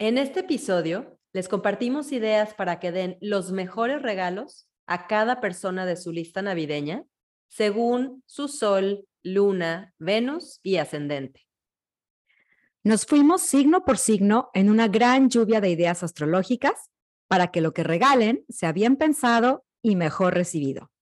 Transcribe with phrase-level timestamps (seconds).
[0.00, 5.86] En este episodio les compartimos ideas para que den los mejores regalos a cada persona
[5.86, 7.04] de su lista navideña
[7.48, 11.48] según su sol, luna, Venus y ascendente.
[12.84, 16.90] Nos fuimos signo por signo en una gran lluvia de ideas astrológicas
[17.26, 20.92] para que lo que regalen sea bien pensado y mejor recibido.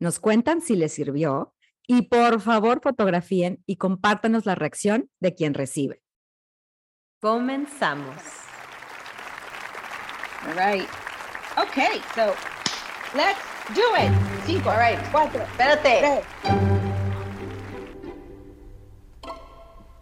[0.00, 1.54] Nos cuentan si les sirvió
[1.86, 6.03] y por favor fotografíen y compártanos la reacción de quien recibe.
[7.24, 8.20] Comenzamos.
[10.46, 10.86] All right.
[11.56, 12.34] Okay, so
[13.16, 13.40] let's
[13.74, 14.12] do it.
[14.44, 16.00] Cinco, all right, cuatro, Espérate.
[16.00, 16.24] tres.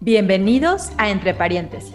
[0.01, 1.95] Bienvenidos a Entre Paréntesis.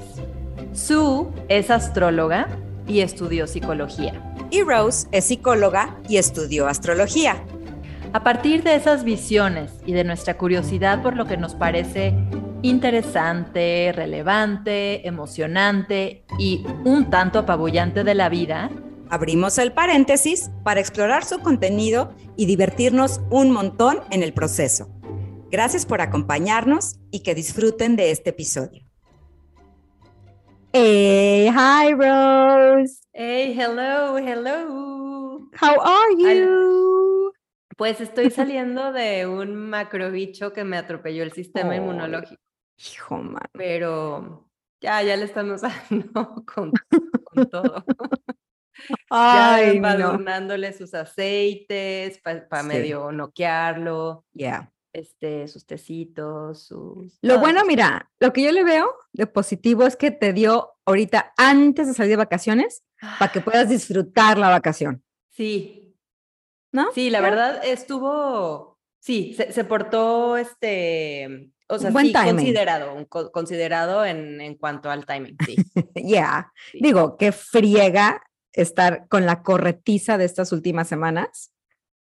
[0.72, 2.48] Sue es astróloga
[2.88, 4.34] y estudió psicología.
[4.50, 7.44] Y Rose es psicóloga y estudió astrología.
[8.14, 12.14] A partir de esas visiones y de nuestra curiosidad por lo que nos parece
[12.62, 18.70] interesante, relevante, emocionante y un tanto apabullante de la vida,
[19.10, 24.90] Abrimos el paréntesis para explorar su contenido y divertirnos un montón en el proceso.
[25.50, 28.84] Gracias por acompañarnos y que disfruten de este episodio.
[30.74, 33.00] Hey, hi Rose.
[33.14, 35.40] hey, hello, hello.
[35.60, 37.17] How are you?
[37.78, 42.42] Pues estoy saliendo de un macrobicho que me atropelló el sistema inmunológico,
[42.78, 43.44] Hijo, man.
[43.54, 44.50] pero
[44.82, 46.72] ya, ya le estamos dando con,
[47.24, 47.86] con todo.
[49.10, 50.74] Ay, ya no.
[50.74, 52.68] sus aceites para Sí.
[52.68, 54.72] medio noquearlo, Yeah.
[54.94, 57.18] este, sus tecitos, sus...
[57.22, 61.34] Lo bueno, mira, lo que yo le veo de positivo es que te dio ahorita
[61.38, 62.84] antes de salir de vacaciones
[63.20, 65.87] para que puedas disfrutar la vacación, Sí,
[66.72, 66.92] ¿no?
[66.94, 67.30] sí, la Ya.
[67.30, 72.36] verdad estuvo, sí, se, se portó, este, o sea, Buen sí, timing.
[72.36, 75.56] considerado, considerado en, en cuanto al timing, sí.
[75.96, 76.52] Yeah.
[76.72, 76.80] sí.
[76.82, 78.22] Digo, qué friega
[78.54, 81.54] estar con la corretiza de estas últimas semanas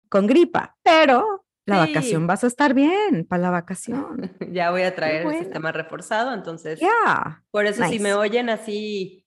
[0.10, 1.94] con gripa, pero la Sí.
[1.94, 4.32] vacación vas a estar bien para la vacación.
[4.54, 5.38] ya voy a traer bueno.
[5.40, 7.44] el sistema reforzado, entonces, Yeah.
[7.52, 9.26] por eso si me oyen así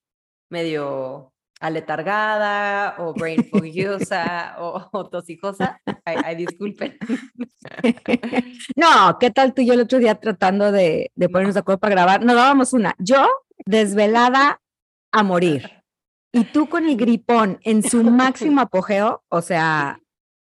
[0.49, 6.99] medio aletargada o brain fogiosa o, o tosijosa, ay, ay, disculpen.
[8.77, 11.79] No, ¿qué tal tú y yo el otro día tratando de, de ponernos de acuerdo
[11.81, 12.25] para grabar?
[12.25, 12.95] Nos dábamos una.
[12.99, 13.29] Yo,
[13.67, 14.61] desvelada
[15.13, 15.83] a morir.
[16.33, 20.01] Y tú con el gripón en su máximo apogeo, o sea,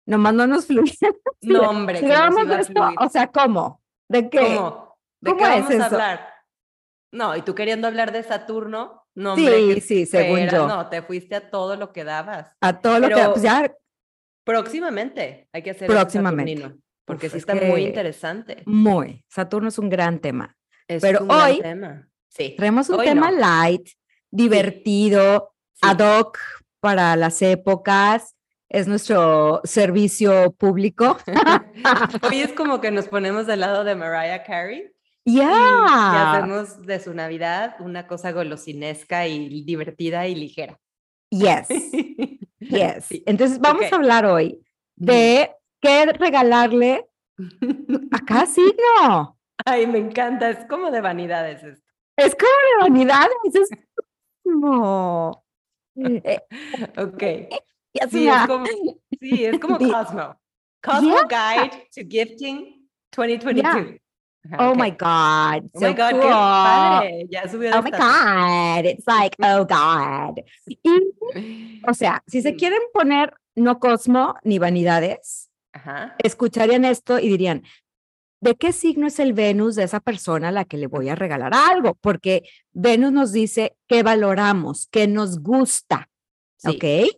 [0.07, 0.93] nomás no nos fluía.
[1.43, 3.83] No, hombre, Si grabamos esto, o sea, ¿cómo?
[4.09, 4.57] ¿De qué?
[4.57, 4.97] ¿Cómo?
[5.21, 5.85] ¿De ¿Cómo qué es vamos a eso?
[5.85, 6.35] hablar?
[7.13, 10.67] No, y tú queriendo hablar de Saturno, no, Sí, hombre, que sí, según yo.
[10.67, 12.57] No, te fuiste a todo lo que dabas.
[12.61, 13.73] A todo lo que, Pero- pues ya,
[14.45, 16.53] Próximamente hay que hacer Próximamente.
[16.57, 18.63] Saturnino, porque Uf, sí es está muy interesante.
[18.67, 19.25] muy.
[19.29, 20.55] Saturno es un gran tema.
[20.87, 22.09] Es pero un gran hoy tema.
[22.29, 22.55] Sí.
[22.57, 23.39] Traemos un Hoy tema no.
[23.39, 23.89] light,
[24.31, 25.81] divertido, sí.
[25.83, 26.39] ad hoc
[26.81, 28.35] para las épocas.
[28.69, 31.17] Es nuestro servicio público.
[32.23, 34.91] Hoy es como que nos ponemos del lado de Mariah Carey
[35.27, 35.51] Ya.
[35.51, 40.79] y, hacemos de su Navidad una cosa golosinesca y divertida y ligera.
[41.31, 41.69] Yes,
[42.61, 43.05] yes.
[43.07, 43.23] Sí.
[43.27, 43.93] Entonces vamos Ok.
[43.93, 44.61] a hablar hoy
[44.97, 47.07] de qué regalarle
[48.12, 49.39] a cada signo.
[49.65, 51.93] Ay, me encanta, es como de vanidades esto.
[52.17, 53.37] Es como de vanidades.
[53.55, 53.69] Es
[54.45, 55.45] como.
[55.97, 56.41] Eh,
[56.99, 57.23] Ok.
[57.23, 58.67] es Sí, es como,
[59.21, 60.39] sí, es como Di- Cosmo.
[60.83, 64.01] Cosmo Guide to Gifting 2022.
[64.59, 64.77] Oh ok.
[64.77, 65.71] my God.
[65.72, 66.31] Oh so my God, qué cool.
[66.31, 67.27] padre.
[67.31, 67.91] Ya subió de Oh my.
[67.91, 68.84] God.
[68.87, 70.44] It's like, oh God.
[70.66, 76.15] Y, o sea, si se quieren poner no Cosmo ni vanidades, Ajá.
[76.19, 77.62] escucharían esto y dirían,
[78.41, 81.15] ¿de qué signo es el Venus de esa persona a la que le voy a
[81.15, 81.94] regalar algo?
[82.00, 86.11] Porque Venus nos dice qué valoramos, qué nos gusta,
[86.59, 87.11] Sí, ¿ok?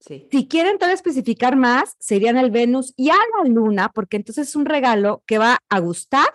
[0.00, 0.28] sí.
[0.30, 4.56] Si quieren todavía especificar más, serían el Venus y a la Luna, porque entonces es
[4.56, 6.26] un regalo que va a gustar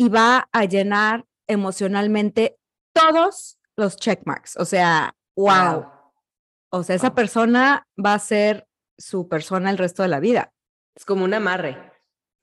[0.00, 2.56] y va a llenar emocionalmente
[2.94, 4.56] todos los checkmarks.
[4.56, 5.86] O sea, wow.
[6.70, 7.14] O sea, esa Wow.
[7.16, 8.66] persona va a ser
[8.96, 10.52] su persona el resto de la vida.
[10.94, 11.76] Es como un amarre.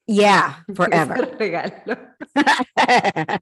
[0.06, 1.36] Yeah, forever.
[1.40, 1.98] regalo.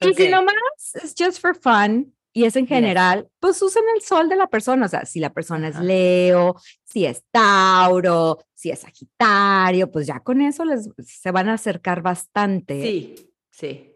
[0.00, 0.30] Y si Ok.
[0.30, 2.74] nomás es just for fun y es en Yes.
[2.76, 4.86] general, pues usen el sol de la persona.
[4.86, 5.78] O sea, si la persona es.
[5.80, 6.54] Leo,
[6.84, 12.02] si es Tauro, si es Sagitario, pues ya con eso les se van a acercar
[12.02, 12.80] bastante.
[12.82, 13.86] Sí, sí.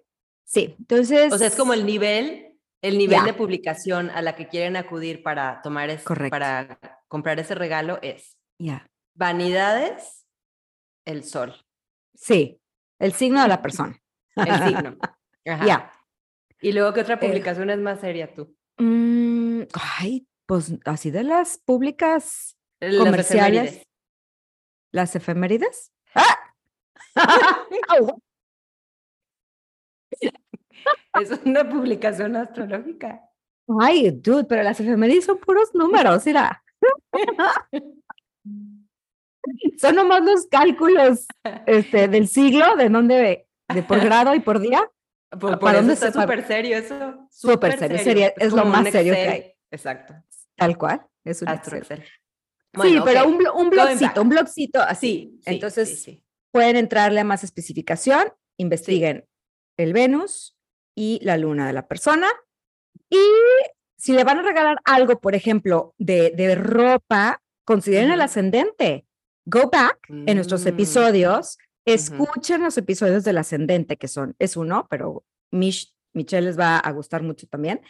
[0.44, 1.32] Sí, entonces.
[1.32, 5.22] O sea, es como el nivel, el nivel de publicación a la que quieren acudir
[5.22, 6.30] para tomar es, Correcto.
[6.30, 6.78] para
[7.08, 10.26] comprar ese regalo es Ya, vanidades,
[11.06, 11.54] el sol,
[12.14, 12.60] Sí,
[13.00, 13.96] el signo de la persona.
[14.36, 14.96] el signo.
[15.44, 15.92] Ya.
[16.60, 17.18] ¿Y luego qué otra Eh.
[17.18, 18.54] publicación es más seria tú?
[18.78, 19.62] Mm,
[20.00, 23.62] ay, pues así de las públicas, Las Comerciales.
[23.62, 23.86] efemérides.
[24.92, 25.92] las efemérides.
[26.14, 26.54] ¡Ah!
[31.20, 33.20] Es una publicación astrológica.
[33.80, 36.62] Ay, dude, pero las efemérides son puros números, mira.
[39.78, 41.26] Son nomás los cálculos
[41.66, 44.90] este, del siglo, de dónde, de por grado y por día.
[45.38, 47.28] Por, por ¿Para dónde está súper serio eso.
[47.30, 49.52] Súper serio, sería- es lo más serio que hay.
[49.70, 50.14] Exacto.
[50.56, 51.06] Tal cual.
[51.24, 51.98] Es un Astro Excel.
[51.98, 52.12] Excel.
[52.12, 53.28] sí, Bueno, pero ok.
[53.28, 55.08] un, un blogcito, un blogcito así.
[55.08, 56.24] Sí, sí, Entonces, sí, sí.
[56.52, 59.26] Pueden entrarle a más especificación, investiguen
[59.76, 60.56] el Venus
[60.94, 62.28] y la luna de la persona.
[63.10, 63.18] Y
[63.96, 69.06] si le van a regalar algo, por ejemplo, de, de ropa, consideren el ascendente.
[69.46, 74.86] Go back en nuestros Mm, episodios, escuchen los episodios del ascendente, que son, es uno,
[74.88, 77.80] pero Mich- Michelle les va a gustar mucho también.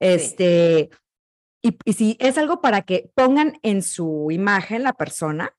[0.00, 0.90] Este,
[1.62, 5.54] y, y si es algo para que pongan en su imagen la persona,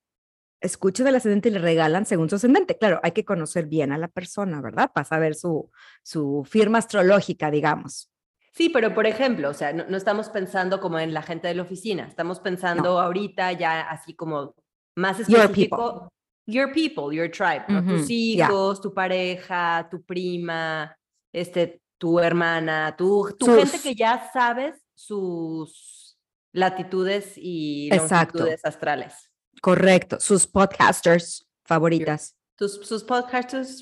[0.61, 2.77] escuchen el ascendente y le regalan según su ascendente.
[2.77, 4.91] Claro, hay que conocer bien a la persona, ¿verdad?
[4.93, 5.69] Para saber su,
[6.03, 8.11] su firma astrológica, digamos.
[8.51, 11.55] Sí, pero por ejemplo, o sea, no, no estamos pensando como en la gente de
[11.55, 14.55] la oficina, estamos pensando ahorita ya así como
[14.95, 16.09] más específico.
[16.47, 20.95] Your people, your tribe, tus hijos, tu pareja, tu prima,
[21.33, 26.15] este, tu hermana, tu, tu Sus- gente que ya sabes sus
[26.53, 28.39] latitudes y Exacto.
[28.39, 29.13] longitudes astrales.
[29.61, 30.19] Correcto.
[30.19, 32.35] Sus podcasters favoritas.
[32.57, 33.81] Tus, sus podcasters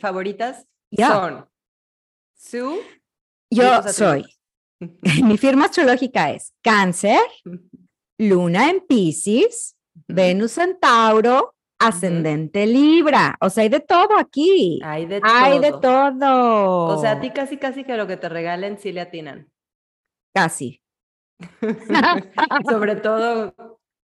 [0.00, 1.12] favoritas Ya.
[1.12, 1.46] son
[2.36, 2.80] Sue.
[3.50, 4.24] Yo soy.
[5.22, 7.20] Mi firma astrológica es Cáncer,
[8.18, 9.73] Luna en Pisces,
[10.08, 13.36] Venus en Tauro, ascendente Libra.
[13.40, 14.80] O sea, hay de todo aquí.
[14.84, 16.86] Hay de Hay de todo.
[16.86, 19.50] O sea, a ti casi casi que lo que te regalen sí le atinan.
[20.34, 20.82] Casi.
[22.68, 23.54] Sobre todo,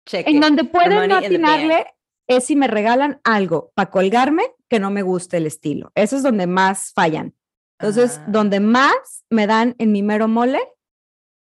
[0.07, 0.31] cheque.
[0.31, 1.87] En donde pueden no atinarle
[2.29, 5.91] es si me regalan algo para colgarme que no me guste el estilo.
[5.95, 7.35] Eso es donde más fallan.
[7.81, 8.27] Entonces, Ah.
[8.29, 10.61] donde más me dan en mi mero mole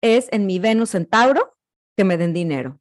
[0.02, 1.54] es en mi Venus en Tauro
[1.98, 2.80] que me den dinero.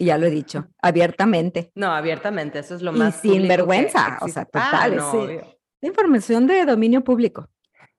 [0.00, 1.72] Y ya lo he dicho abiertamente.
[1.74, 3.16] No, abiertamente, eso es lo Y más.
[3.20, 5.16] sin público que vergüenza, o sea, Ah, total, no, sí.
[5.16, 5.58] obvio.
[5.82, 7.48] Información de dominio público.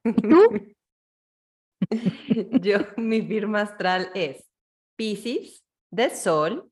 [0.04, 0.50] ¿Y tú?
[2.62, 4.50] Yo, mi firma astral es
[4.98, 6.72] Pisces, de Sol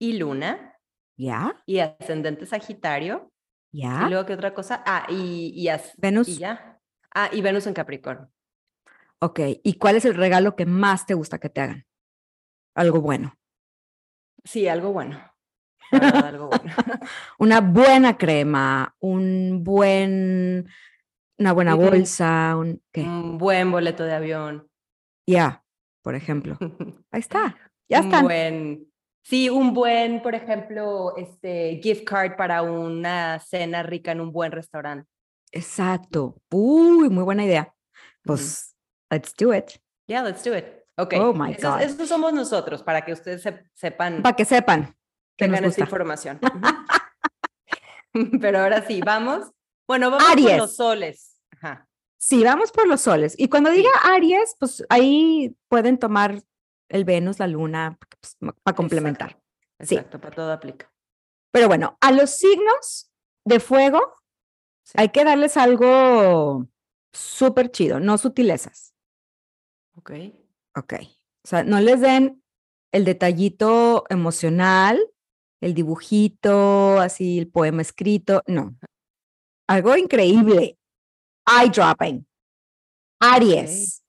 [0.00, 0.76] y Luna,
[1.16, 1.56] ¿Ya?
[1.66, 3.30] y ascendente Sagitario.
[3.72, 4.08] Y ¿Ya?
[4.08, 4.82] luego, ¿qué otra cosa?
[4.86, 6.28] Ah, y, y, as- Venus.
[6.28, 6.80] y ya.
[7.14, 8.30] Ah, y Venus en Capricornio.
[9.20, 9.40] Ok.
[9.62, 11.86] ¿Y cuál es el regalo que más te gusta que te hagan?
[12.74, 13.34] Algo bueno.
[14.44, 15.20] Sí, algo bueno.
[15.90, 16.74] Verdad, algo bueno.
[17.38, 20.68] Una buena crema, un buen,
[21.38, 23.02] una buena bolsa, un, ¿qué?
[23.02, 24.68] Un buen boleto de avión.
[25.26, 25.64] Ya,
[26.02, 26.56] por ejemplo.
[27.10, 27.56] Ahí está.
[27.88, 28.86] Ya un buen,
[29.24, 34.52] sí, un buen, por ejemplo, este gift card para una cena rica en un buen
[34.52, 35.08] restaurante.
[35.50, 36.40] Exacto.
[36.52, 37.74] Uy, muy buena idea.
[38.22, 38.76] Pues,
[39.10, 39.80] let's do it.
[40.06, 40.79] Yeah, let's do it.
[41.02, 41.14] Ok.
[41.18, 41.80] Oh my Esos, God.
[41.82, 44.86] esos somos nosotros, para que ustedes se- sepan, Para que sepan
[45.36, 46.38] que tengan esta información.
[48.40, 49.50] Pero ahora sí, vamos.
[49.86, 50.48] Bueno, vamos Aries.
[50.50, 51.40] con los soles.
[51.52, 51.86] Ajá.
[52.18, 53.34] Sí, vamos por los soles.
[53.38, 56.42] Y cuando diga Aries, pues ahí pueden tomar
[56.88, 57.98] el Venus, la Luna,
[58.62, 59.40] para complementar.
[59.80, 59.94] Sí.
[59.94, 60.92] Exacto, para todo aplica.
[61.52, 63.10] Pero bueno, a los signos
[63.44, 64.00] de fuego
[64.82, 64.94] Sí.
[64.96, 66.66] hay que darles algo
[67.12, 68.92] súper chido, no sutilezas.
[69.96, 70.10] Ok.
[70.80, 70.94] Ok.
[71.44, 72.42] O sea, no les den
[72.92, 74.98] el detallito emocional,
[75.60, 78.76] el dibujito, así el poema escrito, no.
[79.68, 80.78] Algo increíble.
[81.46, 82.26] Eye dropping.
[83.20, 84.02] Aries.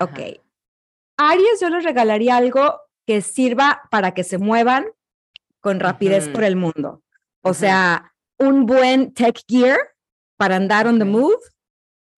[0.00, 0.18] Ok.
[0.18, 0.46] Ajá.
[1.18, 4.86] Aries, yo les regalaría algo que sirva para que se muevan
[5.60, 7.02] con rapidez por el mundo.
[7.42, 9.78] O sea, un buen tech gear
[10.36, 11.38] para andar on the move.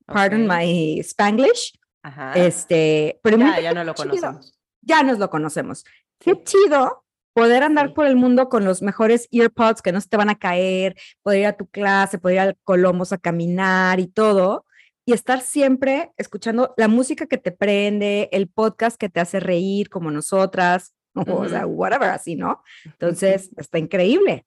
[0.07, 1.73] Pardon my Spanglish.
[2.03, 2.33] Ajá.
[2.35, 4.09] Este, pero ya, no lo chido.
[4.11, 4.59] conocemos.
[4.83, 5.85] Ya nos lo conocemos.
[6.19, 7.95] Qué chido poder andar Sí.
[7.95, 11.41] por el mundo con los mejores earpods que no se te van a caer, poder
[11.41, 14.65] ir a tu clase, poder ir al Colomos a caminar y todo,
[15.07, 19.89] y estar siempre escuchando la música que te prende, el podcast que te hace reír
[19.89, 22.63] como nosotras, o sea, whatever, así, ¿no?
[22.85, 24.45] Entonces, está increíble.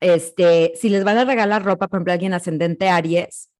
[0.00, 3.50] Este, si les van a regalar ropa, por ejemplo, alguien ascendente Aries,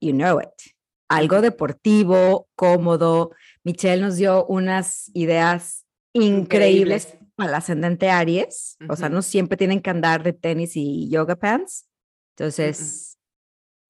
[0.00, 0.73] you know it.
[1.08, 3.32] Algo deportivo, cómodo.
[3.62, 7.30] Michelle nos dio unas ideas increíbles, Increíbles.
[7.36, 8.76] para el ascendente Aries.
[8.88, 11.88] O sea, no siempre tienen que andar de tenis y yoga pants.
[12.36, 13.18] Entonces,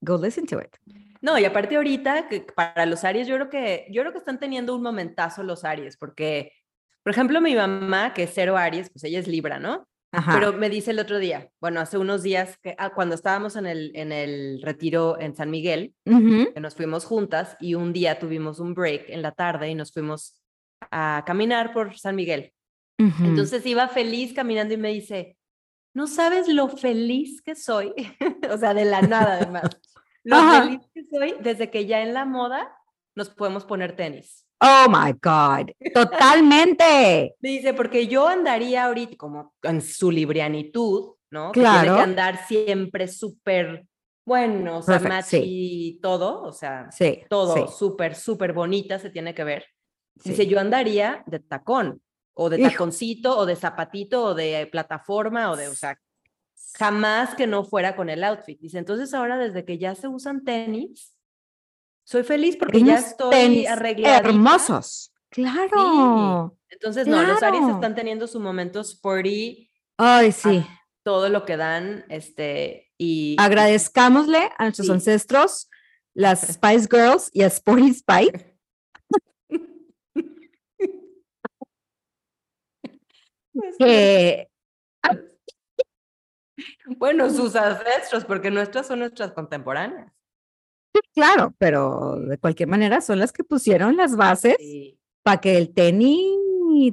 [0.00, 0.76] go listen to it.
[1.22, 4.38] No, y aparte ahorita, que para los Aries, yo creo que, yo creo que están
[4.38, 6.52] teniendo un momentazo los Aries, porque,
[7.02, 9.88] por ejemplo, mi mamá, que es cero Aries, pues ella es Libra, ¿no?
[10.14, 10.34] Ajá.
[10.34, 13.66] Pero me dice el otro día, bueno, hace unos días, que ah, cuando estábamos en
[13.66, 18.60] el, en el retiro en San Miguel, que nos fuimos juntas y un día tuvimos
[18.60, 20.40] un break en la tarde y nos fuimos
[20.90, 22.52] a caminar por San Miguel.
[22.96, 25.36] Entonces iba feliz caminando y me dice,
[25.94, 27.92] no sabes lo feliz que soy,
[28.50, 29.64] o sea, de la nada además,
[30.24, 30.64] lo Ajá.
[30.64, 32.76] feliz que soy desde que ya en la moda
[33.14, 34.43] nos podemos poner tenis.
[34.60, 35.70] Oh my God.
[35.92, 37.34] Totalmente.
[37.40, 41.52] Me dice, porque yo andaría ahorita como en su librianitud, ¿no?
[41.52, 41.96] Que tiene Claro.
[41.96, 43.86] que andar siempre súper
[44.26, 45.42] bueno, o sea, Perfect, match sí.
[45.44, 47.22] y todo, o sea, Sí.
[47.28, 49.66] todo sí, súper, súper bonita se tiene que ver.
[50.18, 50.30] sí.
[50.30, 52.00] Dice, yo andaría de tacón,
[52.34, 52.70] o de Hijo.
[52.70, 55.98] taconcito, o de zapatito, o de plataforma, o de, o sea,
[56.78, 58.58] jamás que no fuera con el outfit.
[58.60, 61.13] Dice, entonces ahora desde que ya se usan tenis,
[62.04, 64.18] soy feliz porque ya estoy arreglada.
[64.18, 65.12] Hermosos.
[65.30, 66.56] Claro.
[66.68, 70.64] Entonces, no, los Aries están teniendo su momento sporty, Ay, sí.
[71.02, 73.36] todo lo que dan, este, y...
[73.38, 74.92] Agradezcámosle a nuestros Sí.
[74.92, 75.70] ancestros,
[76.14, 78.56] las Spice Girls y a Sporty Spice,
[83.78, 84.48] que
[86.98, 90.12] Bueno, sus ancestros, porque nuestras son nuestras contemporáneas.
[91.14, 95.72] Claro, pero de cualquier manera son las que pusieron las bases Sí, para que el
[95.72, 96.20] tenis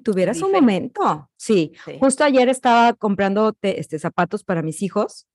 [0.04, 1.30] tuviera su momento.
[1.38, 1.98] Sí, sí.
[2.00, 5.28] justo ayer estaba comprando te- este, zapatos para mis hijos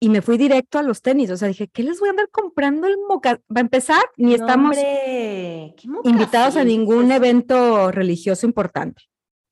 [0.00, 1.30] y me fui directo a los tenis.
[1.30, 3.40] O sea, dije, ¿qué les voy a andar comprando el moca?
[3.54, 9.02] Va a empezar, ni No, estamos hombre, invitados a ningún evento religioso importante,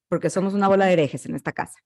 [0.09, 1.79] porque somos una bola de herejes en esta casa.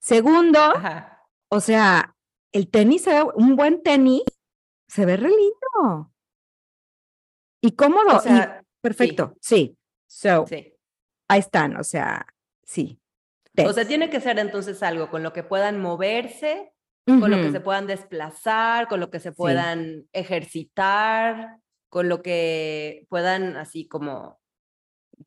[0.00, 1.22] Segundo, Ajá.
[1.48, 2.14] o sea,
[2.52, 4.22] el tenis, un buen tenis,
[4.92, 6.12] se ve re lindo.
[7.62, 9.78] Y cómodo, O sea, y perfecto, sí.
[10.06, 10.74] So, sí.
[11.28, 12.26] ahí están, o sea,
[12.62, 13.00] sí.
[13.64, 16.74] O sea, tiene que ser entonces algo con lo que puedan moverse,
[17.06, 21.58] con lo que se puedan desplazar, con lo que se puedan ejercitar,
[21.88, 24.40] con lo que puedan así como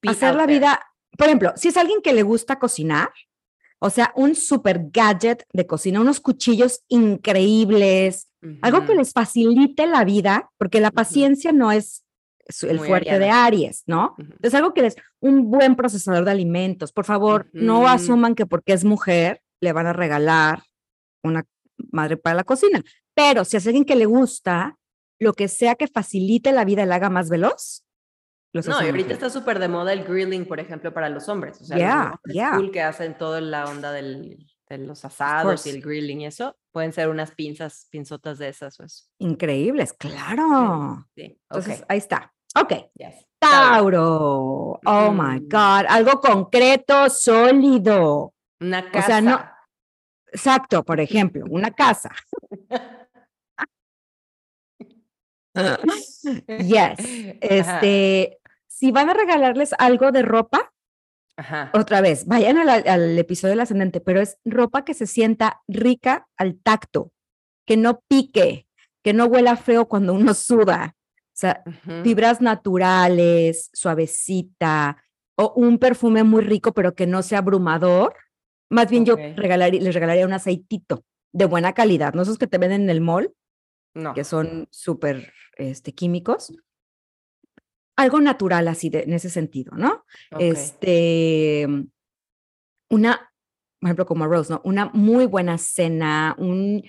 [0.08, 0.82] hacer la vida,
[1.18, 3.12] por ejemplo, si es alguien que le gusta cocinar,
[3.80, 8.30] o sea, un super gadget de cocina, unos cuchillos increíbles,
[8.62, 12.06] algo que les facilite la vida, porque la paciencia no es
[12.62, 13.30] el Muy fuerte de.
[13.30, 14.16] Aries, ¿no?
[14.20, 18.74] Entonces, algo que les, un buen procesador de alimentos, por favor, no asuman que porque
[18.74, 20.64] es mujer le van a regalar
[21.24, 21.46] una
[21.92, 22.84] madre para la cocina,
[23.16, 24.78] pero si es alguien que le gusta,
[25.20, 27.85] lo que sea que facilite la vida y la haga más veloz,
[28.56, 31.60] los No, y ahorita está súper de moda el grilling, por ejemplo, para los hombres.
[31.62, 32.56] O sea, Yeah, los hombres yeah.
[32.56, 36.56] cool que hacen toda la onda del, de los asados y el grilling y eso,
[36.72, 39.04] pueden ser unas pinzas, pinzotas de esas o eso.
[39.20, 41.06] Increíbles, claro.
[41.16, 42.34] Sí, Entonces, ok, ahí está.
[42.60, 42.74] Ok.
[42.94, 43.26] yes.
[43.40, 44.80] Tauro.
[44.86, 45.40] Oh my.
[45.42, 45.86] God.
[45.90, 48.34] Algo concreto, sólido.
[48.62, 49.08] Una O casa.
[49.08, 49.42] sea, no-
[50.32, 52.10] Exacto, por ejemplo, una casa.
[56.48, 56.98] Yes.
[57.42, 58.40] Este,
[58.76, 60.74] si van a regalarles algo de ropa,
[61.38, 61.72] Ajá.
[61.74, 66.28] otra vez, vayan al, al episodio del ascendente, pero es ropa que se sienta rica
[66.38, 67.14] al tacto,
[67.66, 68.68] que no pique,
[69.02, 70.94] que no huela feo cuando uno suda.
[70.98, 71.64] O sea,
[72.04, 75.04] fibras naturales, suavecita,
[75.38, 78.16] o un perfume muy rico, pero que no sea abrumador.
[78.70, 81.04] Más bien yo regalaría, les regalaría un aceitito
[81.34, 83.34] de buena calidad, no esos que te venden en el mall,
[83.94, 84.14] No.
[84.14, 86.54] que son súper este, químicos.
[87.98, 90.06] Algo natural así de, en ese sentido, ¿no?
[90.38, 91.66] Este,
[92.90, 93.32] una,
[93.80, 94.62] por ejemplo, como Rose, ¿no?
[94.66, 96.84] Una muy buena cena, un,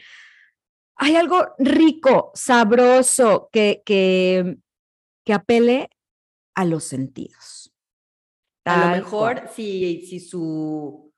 [0.96, 4.56] hay algo rico, sabroso, que, que,
[5.24, 5.90] que apele
[6.54, 7.72] a los sentidos.
[8.64, 9.50] A lo mejor cual.
[9.54, 11.12] si, si, su,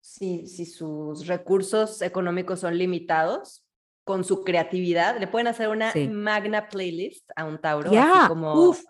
[0.00, 3.64] si, si sus recursos económicos son limitados,
[4.04, 6.08] con su creatividad, le pueden hacer una Sí.
[6.08, 8.82] magna playlist a un Tauro, Ya, así como, uf.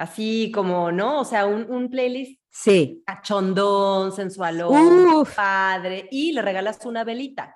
[0.00, 1.20] Así como, ¿no?
[1.20, 5.36] O sea, un, un playlist Sí, cachondón, sensualón, Uf.
[5.36, 7.54] padre, y le regalas una velita.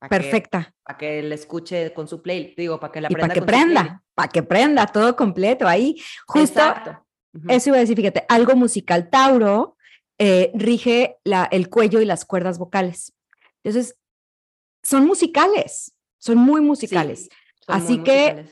[0.00, 0.74] pa' perfecta.
[0.82, 4.02] Para que le escuche con su playlist, digo, para que la prenda para que prenda,
[4.14, 5.96] para que prenda todo completo ahí.
[6.26, 7.04] Justo Exacto.
[7.48, 9.08] Eso iba a decir, fíjate, algo musical.
[9.10, 9.76] Tauro
[10.18, 13.12] eh, rige la, el cuello y las cuerdas vocales.
[13.62, 13.96] Entonces,
[14.82, 17.28] son musicales, son muy musicales.
[17.64, 18.50] Son muy así que- musicales.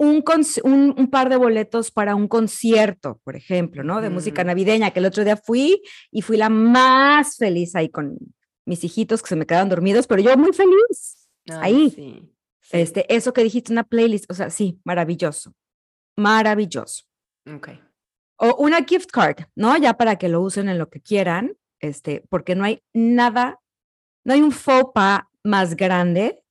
[0.00, 0.22] Un,
[0.62, 4.00] un, un par de boletos para un concierto, por ejemplo, ¿no?
[4.00, 4.46] De música Ujú.
[4.46, 8.16] navideña, que el otro día fui y fui la más feliz ahí con
[8.64, 11.28] mis hijitos que se me quedaban dormidos, pero yo muy feliz.
[11.50, 11.90] Ahí.
[11.90, 12.34] sí.
[12.70, 15.54] Este, eso que dijiste, una playlist, o sea, sí, maravilloso,
[16.16, 17.04] maravilloso.
[17.52, 17.70] Ok.
[18.36, 19.76] O una gift card, ¿no?
[19.78, 23.58] Ya para que lo usen en lo que quieran, este, porque no hay nada,
[24.24, 26.42] no hay un faux pas más grande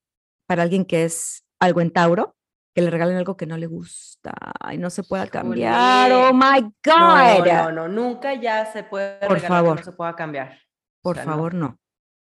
[0.47, 2.35] para alguien que es algo en Tauro,
[2.77, 4.35] que le regalen algo que no le gusta
[4.71, 6.11] y no se pueda cambiar.
[6.11, 7.43] Oh my God.
[7.43, 9.77] No, no, no, nunca ya se puede Por regalar que favor.
[9.79, 10.51] no se pueda cambiar.
[10.51, 11.79] O Por sea, favor, no.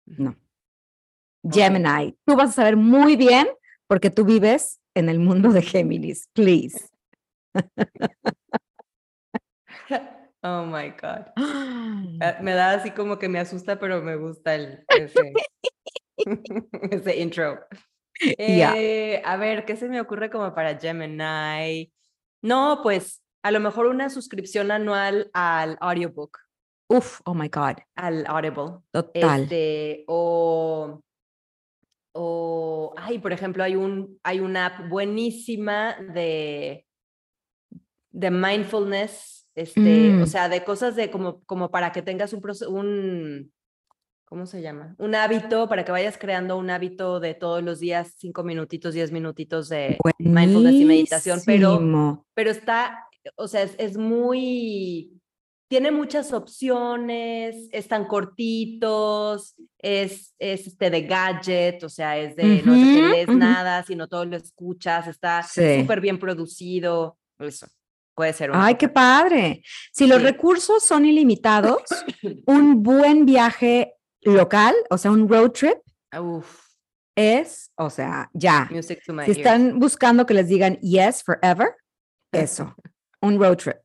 [0.04, 0.36] no.
[1.42, 3.48] Gemini, tú vas a saber muy bien
[3.86, 6.86] porque tú vives en el mundo de Géminis, please.
[10.44, 11.28] Oh my God.
[11.36, 15.32] Ah, Me da así como que me asusta, pero me gusta el, ese,
[16.90, 17.60] ese intro.
[18.38, 21.92] Eh, A ver, ¿qué se me ocurre como para Gemini?
[22.42, 26.38] No, pues a lo mejor una suscripción anual al audiobook,
[26.88, 28.80] Uf, oh my God, al Audible.
[28.90, 29.42] total.
[29.44, 31.00] Este, o,
[32.12, 36.86] o, ay, por ejemplo, hay un, hay una app buenísima de,
[38.10, 39.80] de mindfulness, este,
[40.12, 40.22] Mm.
[40.22, 43.52] o sea, de cosas de como, como para que tengas un, un,
[44.32, 44.94] ¿cómo se llama?
[44.96, 49.12] Un hábito, para que vayas creando un hábito de todos los días, cinco minutitos, diez
[49.12, 51.78] minutitos de mindfulness y meditación, pero,
[52.32, 55.20] pero está, o sea, es, es muy,
[55.68, 62.72] tiene muchas opciones, están cortitos, es, es este de gadget, o sea, es de, no
[62.72, 65.80] de que Ujú, lees nada, sino todo lo escuchas, está Sí.
[65.82, 67.66] súper bien producido, eso,
[68.14, 69.62] puede ser Ay, qué padre.
[69.92, 71.82] Si los recursos son ilimitados,
[72.46, 75.78] un buen viaje local, o sea, un road trip,
[76.18, 76.68] Uf,
[77.16, 78.68] es, o sea, ya.
[78.70, 79.38] music to my Si ears.
[79.38, 81.74] están buscando que les digan yes forever,
[82.32, 82.74] eso,
[83.20, 83.76] un road trip.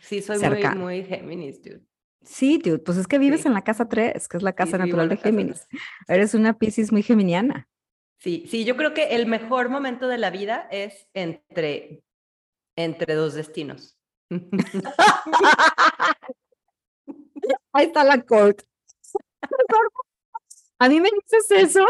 [0.00, 1.82] Sí, soy muy, muy Géminis, dude.
[2.22, 3.48] Sí, dude, pues es que vives Sí.
[3.48, 5.68] en la casa 3, que es la casa Sí, natural de Géminis.
[6.08, 7.68] Eres una Piscis muy geminiana.
[8.18, 12.02] Sí, sí, yo creo que el mejor momento de la vida es entre,
[12.76, 13.96] entre dos destinos.
[17.72, 18.64] Ahí está la quote.
[20.78, 21.86] A mí me dices eso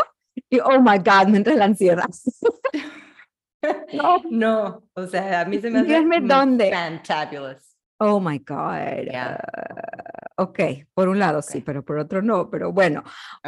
[0.48, 2.08] y oh my God, me entra la ansiedad.
[3.92, 4.22] No.
[4.30, 6.70] No, o sea, a mí se me hace Díganme dónde.
[6.70, 7.76] fantabulous.
[7.98, 9.10] Oh my God.
[9.10, 9.40] Ya.
[9.42, 10.60] Ah, ok,
[10.94, 12.48] por un lado sí, pero por otro no.
[12.48, 13.02] Pero bueno,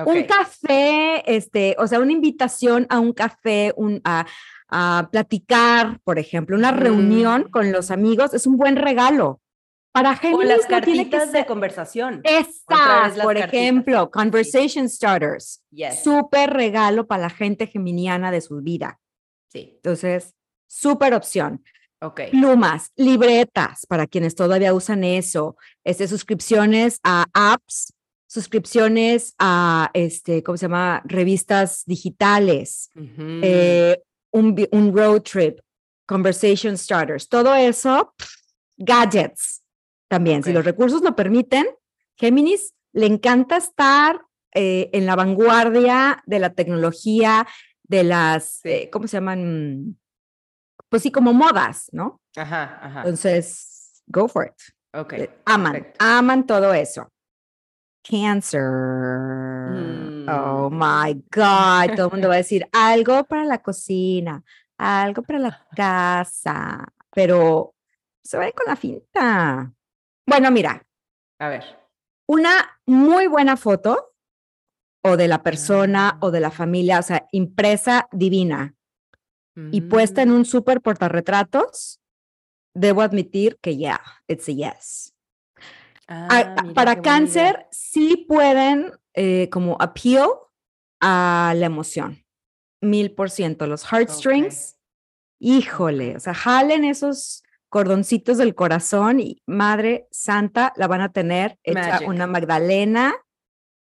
[0.06, 4.26] un café, este, o sea, una invitación a un café, un, a,
[4.70, 7.50] a platicar, por ejemplo, una reunión Mm.
[7.50, 9.40] con los amigos es un buen regalo.
[9.98, 12.20] Para O Géminis las no tiene que cartitas de conversación.
[12.22, 13.52] Estas, las por cartitas.
[13.52, 15.60] ejemplo, conversation starters.
[15.72, 16.04] Yes.
[16.04, 19.00] Súper regalo para la gente geminiana de su vida.
[19.48, 20.34] Sí, Entonces,
[20.68, 21.64] súper opción.
[22.00, 22.20] ok.
[22.30, 25.56] Plumas, libretas, para quienes todavía usan eso.
[25.82, 27.92] Este, suscripciones a apps,
[28.28, 31.02] suscripciones a, este, ¿cómo se llama?
[31.06, 35.58] Revistas digitales, eh, un, road trip,
[36.06, 38.30] conversation starters, todo eso, pff,
[38.76, 39.57] gadgets
[40.08, 40.42] también.
[40.42, 41.66] Si los recursos lo permiten,
[42.16, 44.22] Géminis le encanta estar
[44.54, 47.46] eh, en la vanguardia de la tecnología,
[47.84, 49.98] de las, eh, ¿cómo se llaman?
[50.88, 52.20] Pues sí, como modas, ¿no?
[52.36, 53.00] Ajá, ajá.
[53.00, 54.54] Entonces, go for it.
[54.98, 55.12] Ok.
[55.14, 56.04] Eh, Aman, perfecto.
[56.04, 57.08] aman todo eso.
[58.02, 58.62] Cancer.
[60.30, 60.78] Oh Mm.
[60.78, 61.94] my God.
[61.96, 64.42] Todo el mundo va a decir algo para la cocina,
[64.78, 67.74] algo para la casa, pero
[68.22, 69.72] se va con la finta.
[70.28, 70.86] Bueno, mira,
[71.38, 71.64] A ver.
[72.28, 74.12] una muy buena foto
[75.02, 76.18] o de la persona Ah.
[76.20, 78.74] o de la familia, o sea, impresa divina
[79.72, 82.00] y puesta en Mm, un súper portarretratos,
[82.74, 85.14] debo admitir que ya, it's a yes.
[86.06, 90.28] ah, A- para cáncer sí pueden eh, como appeal
[91.00, 92.22] a la emoción,
[92.82, 93.66] mil por ciento.
[93.66, 94.78] Los heartstrings,
[95.40, 101.58] híjole, o sea, jalen esos cordoncitos del corazón y madre santa la van a tener
[101.62, 102.08] hecha Magic.
[102.08, 103.14] una Magdalena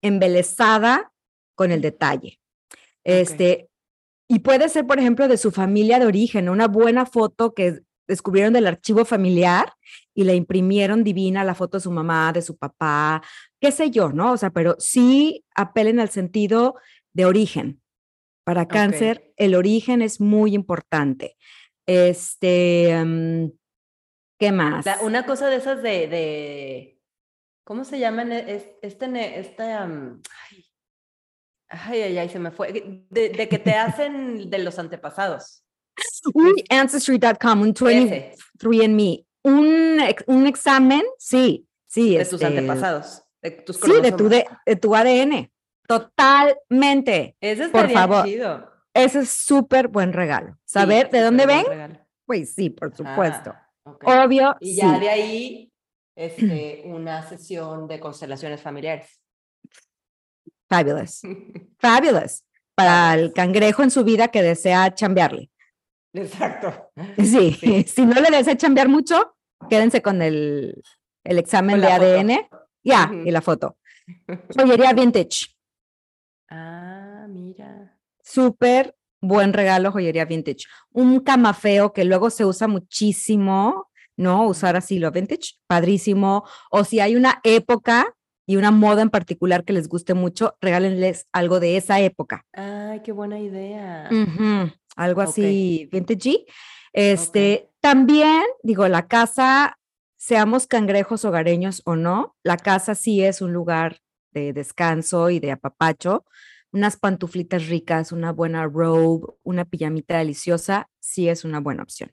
[0.02, 1.12] embelesada
[1.54, 2.40] con el detalle.
[3.04, 3.68] Este,
[4.28, 8.52] y puede ser, por ejemplo, de su familia de origen, una buena foto que descubrieron
[8.52, 9.72] del archivo familiar
[10.14, 13.22] y la imprimieron divina, la foto de su mamá, de su papá,
[13.60, 14.32] qué sé yo, ¿no?
[14.32, 16.76] O sea, pero sí apelen al sentido
[17.12, 17.80] de origen.
[18.44, 21.36] Para cáncer, el origen es muy importante.
[21.86, 23.46] Este, mm,
[24.38, 24.84] ¿qué más?
[24.86, 27.00] La- una cosa de esas de, de
[27.64, 28.32] ¿cómo se llaman?
[28.32, 30.20] Es- Este, este, ay,
[31.68, 32.72] ay, ay, ay, se me fue,
[33.10, 35.62] de, de que te hacen de los antepasados.
[36.34, 42.16] Uy, Ancestry.com, un Ese, 23andMe, un, un examen, sí, sí.
[42.16, 45.50] de tus este, antepasados, de tus Sí, de tu, de, de tu ADN.
[45.86, 47.36] Totalmente.
[47.40, 48.24] Ese por favor.
[48.24, 48.72] chido.
[48.94, 50.56] Ese es súper buen regalo.
[50.64, 51.64] Saber de dónde ven,
[52.26, 53.50] pues sí, por supuesto.
[53.54, 54.56] Ah, Obvio.
[54.60, 55.00] Y ya sí.
[55.00, 55.72] de ahí,
[56.16, 59.20] este, una sesión de constelaciones familiares.
[60.68, 61.22] Fabulous.
[61.78, 62.44] Fabulous.
[62.74, 65.50] Para el cangrejo en su vida que desea chambearle.
[66.12, 66.90] Exacto.
[67.18, 67.82] Sí, Sí.
[67.86, 69.36] si no le desea chambear mucho,
[69.68, 70.82] quédense con el,
[71.24, 71.92] el examen Con de.
[71.92, 72.48] ADN.
[72.82, 73.78] Ya, y la foto.
[74.54, 75.54] Joyería vintage.
[76.50, 77.98] Ah, mira.
[78.22, 78.94] Súper
[79.26, 80.66] buen regalo, joyería vintage.
[80.92, 84.46] Un camafeo que luego se usa muchísimo, ¿no?
[84.46, 86.44] Usar así lo vintage, padrísimo.
[86.70, 88.14] O si hay una época
[88.46, 92.44] y una moda en particular que les guste mucho, regálenles algo de esa época.
[92.52, 94.08] Ay, qué buena idea.
[94.96, 96.44] Algo así vintage.
[96.92, 99.78] Este, también, digo, la casa,
[100.16, 103.98] seamos cangrejos hogareños o no, la casa sí es un lugar
[104.30, 106.24] de descanso y de apapacho.
[106.74, 112.10] Unas pantuflitas ricas, una buena robe, una pijamita deliciosa, sí es una buena opción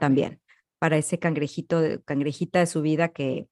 [0.00, 0.40] también
[0.78, 3.48] para ese cangrejito, de- cangrejita de su vida que,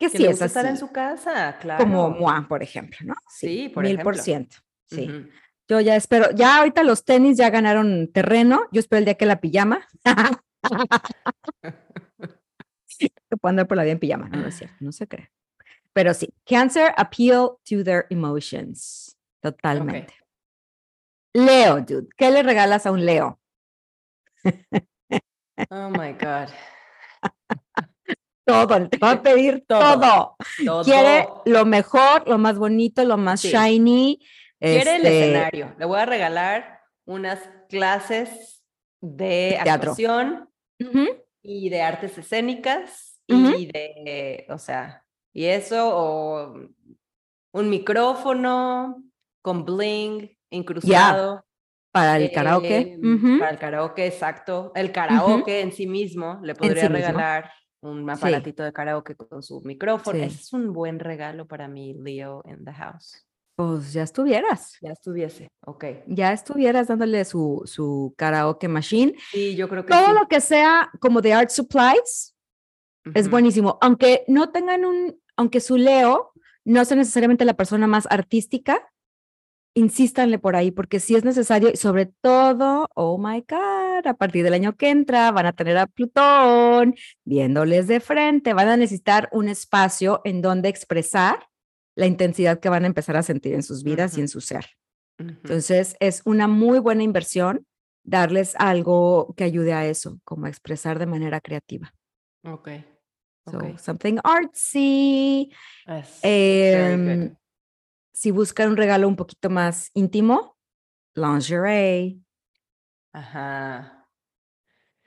[0.00, 1.84] que Que sí le es gusta estar en su casa, claro.
[1.84, 3.14] como moi, por ejemplo, ¿no?
[3.28, 4.56] Sí, por mil por ciento,
[4.90, 5.08] sí.
[5.68, 8.62] Yo ya espero, ya ahorita los tenis ya ganaron terreno.
[8.72, 9.86] Yo espero el día que la pijama.
[12.98, 14.28] que puedo andar por la vida en pijama.
[14.30, 15.30] No, no es cierto, no se cree.
[15.92, 19.14] Pero sí, Cancer appeal to their emotions.
[19.40, 20.14] Totalmente.
[21.34, 23.40] Leo, dude, ¿qué le regalas a un Leo?
[25.70, 26.48] Oh my God.
[28.46, 30.00] Todo, te va a pedir Todo.
[30.00, 30.36] todo.
[30.64, 30.84] Todo.
[30.84, 33.50] Quiere lo mejor, lo más bonito, lo más Sí.
[33.50, 34.18] shiny.
[34.58, 35.74] Quiere el este, escenario.
[35.78, 38.64] Le voy a regalar unas clases
[39.00, 39.90] de teatro.
[39.92, 40.50] actuación
[41.42, 46.54] y de artes escénicas y de, o sea, y eso o
[47.52, 49.04] un micrófono
[49.48, 51.42] con bling incrustado.
[51.90, 52.78] Para el karaoke.
[52.78, 53.38] eh, ujú.
[53.38, 54.72] Para el karaoke, exacto.
[54.74, 56.96] El karaoke en sí mismo le podría sí mismo.
[57.06, 60.18] regalar un aparatito de karaoke con su micrófono.
[60.18, 60.24] Sí.
[60.26, 63.24] Ese es un buen regalo para mí, Leo, in the house.
[63.56, 64.76] Pues ya estuvieras.
[64.82, 65.84] Ya estuviese, ok.
[66.06, 69.14] ya estuvieras dándole su, su karaoke machine.
[69.32, 70.12] Sí, yo creo que Todo sí.
[70.20, 72.36] lo que sea como de art supplies
[73.14, 73.30] es Ujú.
[73.30, 73.78] buenísimo.
[73.80, 76.32] Aunque no tengan un, aunque su Leo
[76.66, 78.86] no sea necesariamente la persona más artística,
[79.74, 84.44] insístanle por ahí, porque sí es necesario, y sobre todo, oh my God, a partir
[84.44, 89.28] del año que entra van a tener a Plutón viéndoles de frente, van a necesitar
[89.32, 91.46] un espacio en donde expresar
[91.94, 94.66] la intensidad que van a empezar a sentir en sus vidas y en su ser.
[95.18, 97.66] Entonces, es una muy buena inversión
[98.04, 101.92] darles algo que ayude a eso, como a expresar de manera creativa.
[102.44, 102.68] Ok.
[103.50, 103.78] So, ok.
[103.78, 105.50] something artsy.
[105.86, 107.10] That's very good.
[107.10, 107.36] Em,
[108.18, 110.56] si buscan un regalo un poquito más íntimo,
[111.14, 112.18] lingerie.
[113.12, 114.08] Ajá.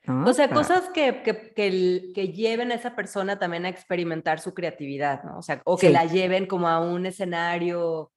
[0.05, 0.29] ¿no?
[0.29, 4.39] O sea, cosas que, que, que, el- que lleven a esa persona también a experimentar
[4.39, 5.39] su creatividad, ¿no?
[5.39, 5.93] O sea, o que Sí.
[5.93, 8.13] la lleven como a un escenario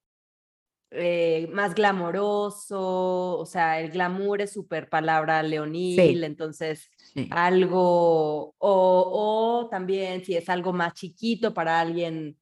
[0.92, 7.28] eh, más glamoroso, o sea, el glamour es súper palabra leonil, entonces Sí.
[7.32, 12.38] algo, o, o también si es algo más chiquito para alguien,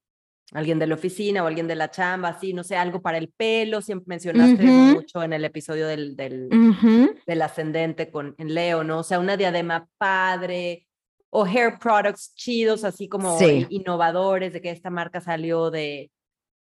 [0.55, 3.29] alguien de la oficina o alguien de la chamba, así, no sé, algo para el
[3.31, 8.99] pelo, siempre mencionaste mucho en el episodio del, del, ascendente con en Leo, ¿no?
[8.99, 10.87] O sea, una diadema padre
[11.31, 13.67] o hair products chidos, así como Sí.
[13.71, 16.11] innovadores, de que esta marca salió de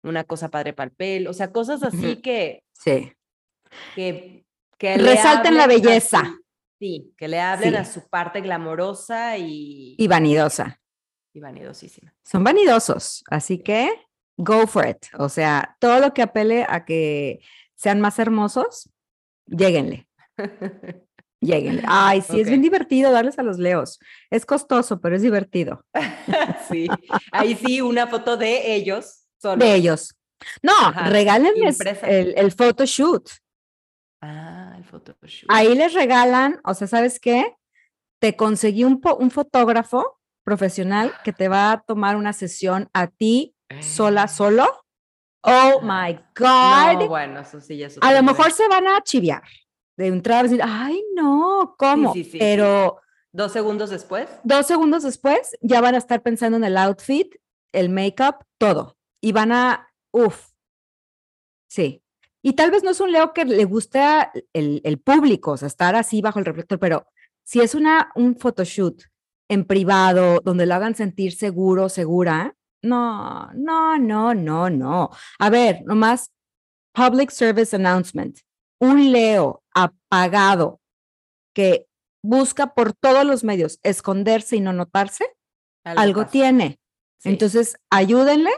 [0.03, 3.13] una cosa padre para el pelo, o sea, cosas así que, Sí.
[3.95, 4.45] que,
[4.79, 6.23] que Resalten la belleza.
[6.81, 10.81] sí, que le hablen a su parte glamorosa y, Y vanidosa.
[11.37, 12.15] Y vanidosísima.
[12.25, 13.91] Son vanidosos, así que
[14.39, 15.07] go for it.
[15.19, 17.41] O sea, todo lo que apele a que
[17.75, 18.91] sean más hermosos,
[19.47, 20.09] lléguenle.
[21.41, 21.83] Lléguenle.
[21.87, 23.99] Ay, sí, es bien divertido darles a los leos.
[24.31, 25.85] Es costoso, pero es divertido.
[26.71, 26.89] sí,
[27.33, 29.59] ahí sí, una foto de ellos solos.
[29.59, 30.15] De ellos.
[30.63, 33.29] No, Ajá, regálenles el, el photoshoot.
[34.23, 35.51] Ah, el photoshoot.
[35.51, 37.55] Ahí les regalan, o sea, ¿sabes qué?
[38.21, 40.16] Te conseguí un, un fotógrafo
[40.47, 44.65] profesional que te va a tomar una sesión a ti sola, solo.
[45.43, 47.01] Oh my God.
[47.01, 49.43] No, bueno, eso sí ya es a lo mejor se van a chiviar
[49.97, 52.13] de entrada, decir, ay, no, ¿cómo?
[52.13, 52.39] sí, sí, sí.
[52.39, 53.01] Pero
[53.33, 54.29] Dos segundos después.
[54.45, 57.35] dos segundos después ya van a estar pensando en el outfit,
[57.73, 58.97] el make-up, todo.
[59.21, 60.51] Y van a, uff,
[61.69, 62.03] sí.
[62.41, 65.57] Y tal vez no es un Leo que le guste a el, el público, o
[65.57, 67.07] sea, estar así bajo el reflector, pero
[67.43, 69.03] si es una, un photoshoot
[69.49, 75.11] en privado, donde lo hagan sentir seguro, segura, no, no, no, no, no.
[75.39, 76.31] A ver, nomás,
[76.93, 78.39] public service announcement.
[78.79, 80.81] un Leo apagado
[81.55, 81.87] que
[82.23, 85.25] busca por todos los medios esconderse y no notarse,
[85.85, 86.79] algo, tiene.
[87.19, 87.31] Sí.
[87.31, 88.51] Entonces, ayúdenle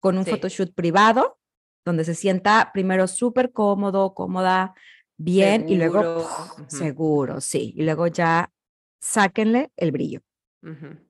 [0.00, 0.30] con un Sí.
[0.30, 1.38] photoshoot privado,
[1.84, 4.74] donde se sienta primero súper cómodo, cómoda,
[5.16, 6.24] bien, y luego
[6.68, 7.72] seguro, sí.
[7.76, 8.52] Y luego ya
[9.00, 10.20] sáquenle el brillo.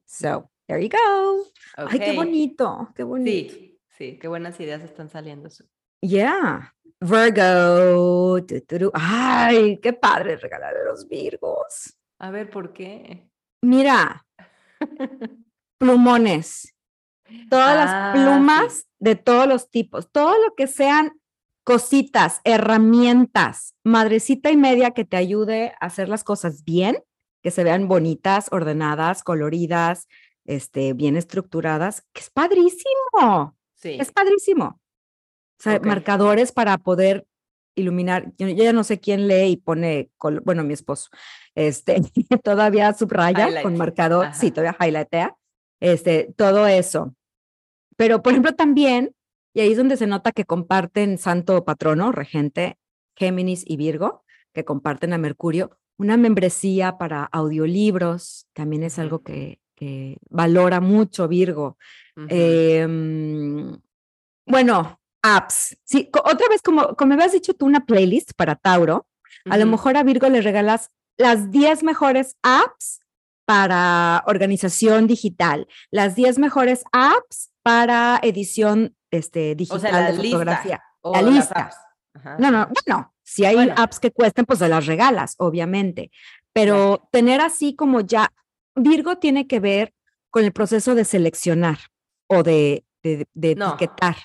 [0.05, 1.45] So, there you go.
[1.77, 3.55] Ay, qué bonito, qué bonito.
[3.55, 5.49] Sí, sí, qué buenas ideas están saliendo.
[6.01, 6.75] Yeah.
[7.01, 8.40] Virgo.
[8.45, 8.90] tu.
[8.95, 11.97] Ay, qué padre regalar a los Virgos.
[12.19, 13.29] A ver, ¿por qué?
[13.62, 14.27] Mira,
[15.79, 16.75] plumones.
[17.51, 21.21] Todas Ah, las plumas de todos los tipos, todo lo que sean
[21.64, 27.03] cositas, herramientas, madrecita y media que te ayude a hacer las cosas bien,
[27.44, 30.09] que se vean bonitas, ordenadas, coloridas,
[30.46, 33.54] este, bien estructuradas, que es padrísimo.
[33.74, 33.98] Sí.
[34.00, 34.80] Es padrísimo.
[35.61, 35.85] O sea, Ok.
[35.87, 37.26] marcadores para poder
[37.76, 38.33] iluminar.
[38.38, 41.11] Yo, yo ya no sé quién lee y pone, col- bueno, mi esposo,
[41.54, 41.96] este,
[42.42, 43.76] todavía subraya con Highlight.
[43.78, 44.54] marcador, sí, Ajá.
[44.54, 45.37] todavía highlightea,
[45.80, 47.14] este, todo eso.
[47.96, 49.14] Pero, por ejemplo, también,
[49.54, 52.78] y ahí es donde se nota que comparten santo patrono, regente,
[53.16, 59.61] Géminis y Virgo, que comparten a Mercurio, una membresía para audiolibros, también es algo que,
[59.74, 61.78] que valora mucho Virgo.
[62.28, 63.78] Em,
[64.46, 65.76] bueno, apps.
[65.85, 69.07] Sí, otra vez, como, como me habías dicho tú, una playlist para Tauro.
[69.50, 73.00] A lo mejor a Virgo le regalas las 10 mejores apps
[73.46, 80.18] para organización digital, las 10 mejores apps para edición este, O digital sea, la de
[80.18, 80.38] lista.
[80.38, 80.83] fotografía.
[81.02, 81.70] o la lista.
[82.14, 82.37] Ajá.
[82.38, 83.74] No, no, bueno, si hay Bueno.
[83.76, 86.10] apps que cuesten, pues se las regalas, obviamente.
[86.52, 88.32] Pero tener así como ya,
[88.76, 89.92] Virgo tiene que ver
[90.30, 91.78] con el proceso de seleccionar
[92.28, 93.68] o de, de, de No.
[93.74, 94.16] etiquetar.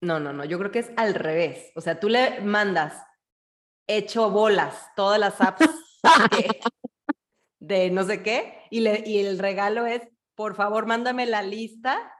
[0.00, 1.70] No, no, no, yo creo que es al revés.
[1.76, 2.94] O sea, tú le mandas
[3.88, 5.68] hecho bolas todas las apps
[7.60, 10.02] de no sé qué y, le, y el regalo es,
[10.34, 12.12] por favor, mándame la lista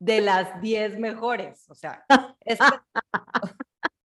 [0.00, 1.64] de las 10 mejores.
[1.70, 2.04] O sea,
[2.40, 2.58] es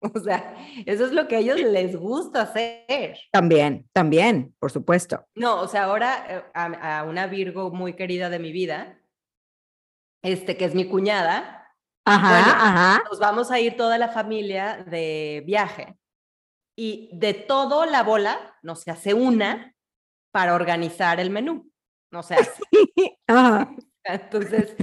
[0.14, 3.18] o sea, eso es lo que a ellos les gusta hacer.
[3.32, 5.26] También, también, por supuesto.
[5.36, 9.00] No, o sea, ahora eh, a, a una Virgo muy querida de mi vida,
[10.24, 11.66] este que es mi cuñada,
[12.08, 13.04] Ajá, Bueno, ajá.
[13.10, 15.98] nos vamos a ir toda la familia de viaje.
[16.78, 19.74] Y de todo la bola, no se hace una
[20.32, 21.72] para organizar el menú.
[22.12, 22.62] No se hace.
[23.28, 23.72] Ajá.
[24.04, 24.76] Entonces,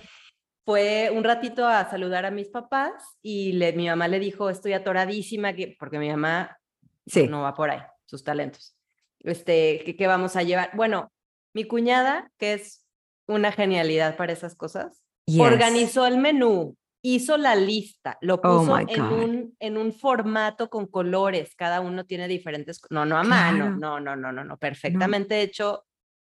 [0.65, 4.73] fue un ratito a saludar a mis papás y le, mi mamá le dijo, estoy
[4.75, 6.59] atoradísima, que, porque mi mamá
[7.07, 7.27] Sí.
[7.27, 8.77] no va por ahí, sus talentos.
[9.21, 10.71] Este, ¿qué, qué vamos a llevar?
[10.75, 11.13] Bueno,
[11.53, 12.87] mi cuñada, que es
[13.27, 15.41] una genialidad para esas cosas, Yes.
[15.41, 20.87] organizó el menú, hizo la lista, lo Oh puso en, un, en un formato con
[20.87, 25.41] colores, cada uno tiene diferentes, no, no a mano, no, no, no, no, no, perfectamente
[25.43, 25.85] hecho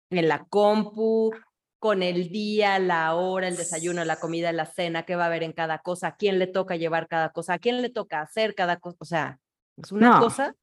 [0.09, 1.31] en la compu,
[1.81, 5.41] con el día, la hora, el desayuno, la comida, la cena, qué va a haber
[5.41, 8.53] en cada cosa, a quién le toca llevar cada cosa, a quién le toca hacer
[8.53, 9.39] cada cosa, o sea,
[9.81, 10.55] es una No, cosa.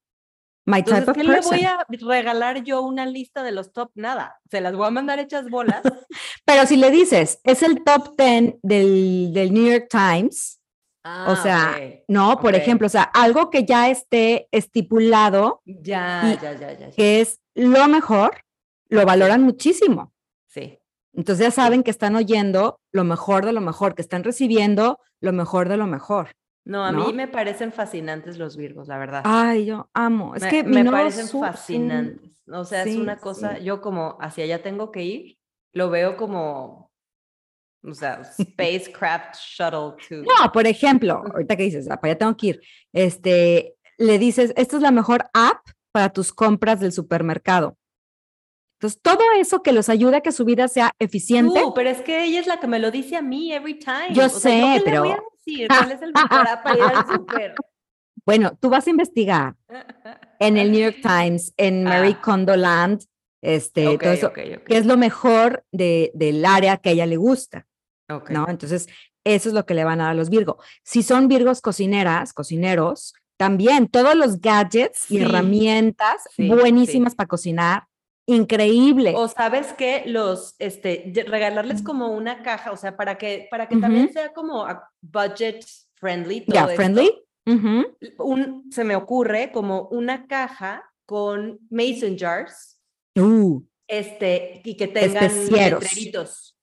[0.65, 3.91] My type Entonces, of ¿qué le voy a regalar yo una lista de los top?
[3.97, 5.83] Nada, se las voy a mandar hechas bolas.
[6.45, 10.61] Pero si le dices, es el top 10 del, del New York Times,
[11.03, 16.53] o Ah, sea, no, por ejemplo, o sea, algo que ya esté estipulado, ya, ya,
[16.53, 16.79] ya.
[16.79, 16.91] ya.
[16.93, 18.45] que es lo mejor,
[18.89, 20.13] lo valoran muchísimo.
[21.19, 25.33] Entonces ya saben que están oyendo lo mejor de lo mejor, que están recibiendo lo
[25.33, 26.31] mejor de lo mejor.
[26.65, 27.09] No, a ¿no?
[27.09, 29.23] mí me parecen fascinantes los Virgos, la verdad.
[29.25, 30.37] Ay, yo amo.
[30.37, 32.45] Es me, que me parecen fascinantes.
[32.47, 33.65] O sea, es una cosa, sí.
[33.65, 35.39] yo como hacia allá tengo que ir,
[35.73, 36.93] lo veo como,
[37.83, 40.23] o sea, spacecraft shuttle to.
[40.23, 42.61] No, por ejemplo, ahorita que dices, ah, para allá tengo que ir,
[42.93, 47.77] este, le dices, esta es la mejor app para tus compras del supermercado.
[48.81, 52.01] Entonces, todo eso que los ayude a que su vida sea eficiente, Tú, pero es
[52.01, 54.13] que ella es la que me lo dice a mí every time.
[54.13, 55.69] Yo O sea, ¿yo sé, qué le voy a pero- decir?
[55.69, 57.55] ¿Cuál es el mejor para ir al super?
[58.25, 59.55] bueno, tú vas a investigar
[60.39, 62.21] en el New York Times, en Mary Ah.
[62.23, 63.03] Kondo Land,
[63.43, 66.93] este, Ok, todo eso, ok, ok, que es lo mejor de, del área que a
[66.93, 67.67] ella le gusta.
[68.31, 68.47] ¿no?
[68.49, 68.87] Entonces,
[69.25, 70.59] eso es lo que le van a dar a los Virgo.
[70.85, 77.27] Si son Virgos cocineras, cocineros, también todos los gadgets y Sí, herramientas sí, buenísimas para
[77.29, 77.85] cocinar,
[78.29, 79.15] increíble.
[79.17, 83.77] O sabes que los, este, regalarles como una caja, o sea, para que, para que
[83.79, 85.65] también sea como a budget
[85.95, 86.45] friendly.
[86.47, 87.11] ya, friendly.
[88.19, 92.77] Un, se me ocurre como una caja con mason jars,
[93.17, 96.57] Uh, este, y que tengan letreritos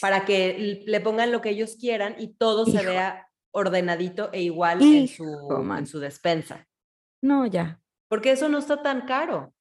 [0.00, 2.84] para que le pongan lo que ellos quieran y todo se Hijo.
[2.84, 5.78] vea ordenadito e igual en Hijo, su, man.
[5.80, 6.68] en su despensa.
[7.20, 7.80] no, ya.
[8.08, 9.52] Porque eso no está tan caro.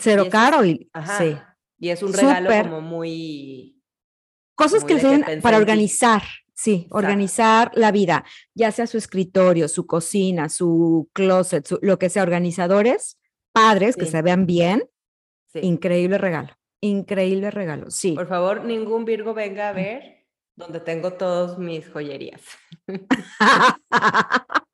[0.00, 1.18] Cero es- caro y Ajá.
[1.18, 1.36] sí.
[1.78, 3.82] Y es un regalo como muy...
[4.54, 6.22] Cosas Muy que que pensé para organizar,
[6.54, 8.24] sí, organizar la vida,
[8.54, 13.18] ya sea su escritorio, su cocina, su closet, su- lo que sea, organizadores,
[13.52, 14.12] padres que Sí.
[14.12, 14.84] se vean bien,
[15.52, 15.60] Sí.
[15.62, 16.50] increíble regalo,
[16.80, 18.12] increíble regalo, sí.
[18.12, 22.42] Por favor, ningún Virgo venga a ver donde tengo todos mis joyerías.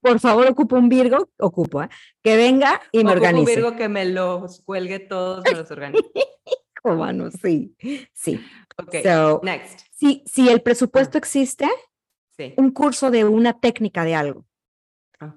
[0.00, 1.88] Por favor, ocupo un Virgo, ocupo, ¿eh?
[2.22, 3.54] que venga y me Ocupo un organice.
[3.56, 6.02] Virgo que me los cuelgue todos, me los organice.
[6.82, 7.76] Cómo sí,
[8.12, 8.40] sí.
[8.76, 9.80] Ok, So, next.
[9.92, 11.68] si, si el presupuesto existe,
[12.36, 12.54] Sí.
[12.56, 14.46] un curso de una técnica de algo.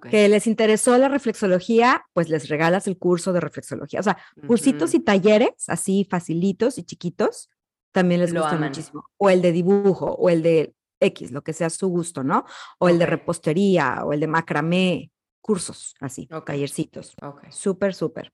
[0.09, 3.99] que les interesó la reflexología, pues les regalas el curso de reflexología.
[3.99, 7.51] O sea, cursitos y talleres así facilitos y chiquitos,
[7.91, 8.69] también les Lo gusta aman.
[8.69, 9.05] muchísimo.
[9.17, 10.73] O el de dibujo, o el de
[11.05, 12.45] X, lo que sea su gusto, ¿no?
[12.79, 16.45] O el de repostería, o el de macramé, cursos así, Ok.
[16.47, 17.15] tallercitos.
[17.21, 17.49] Ok.
[17.51, 18.31] Súper, súper.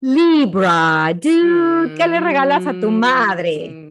[0.00, 3.70] Libra, dude, ¿qué le regalas a tu madre?
[3.70, 3.90] Mm,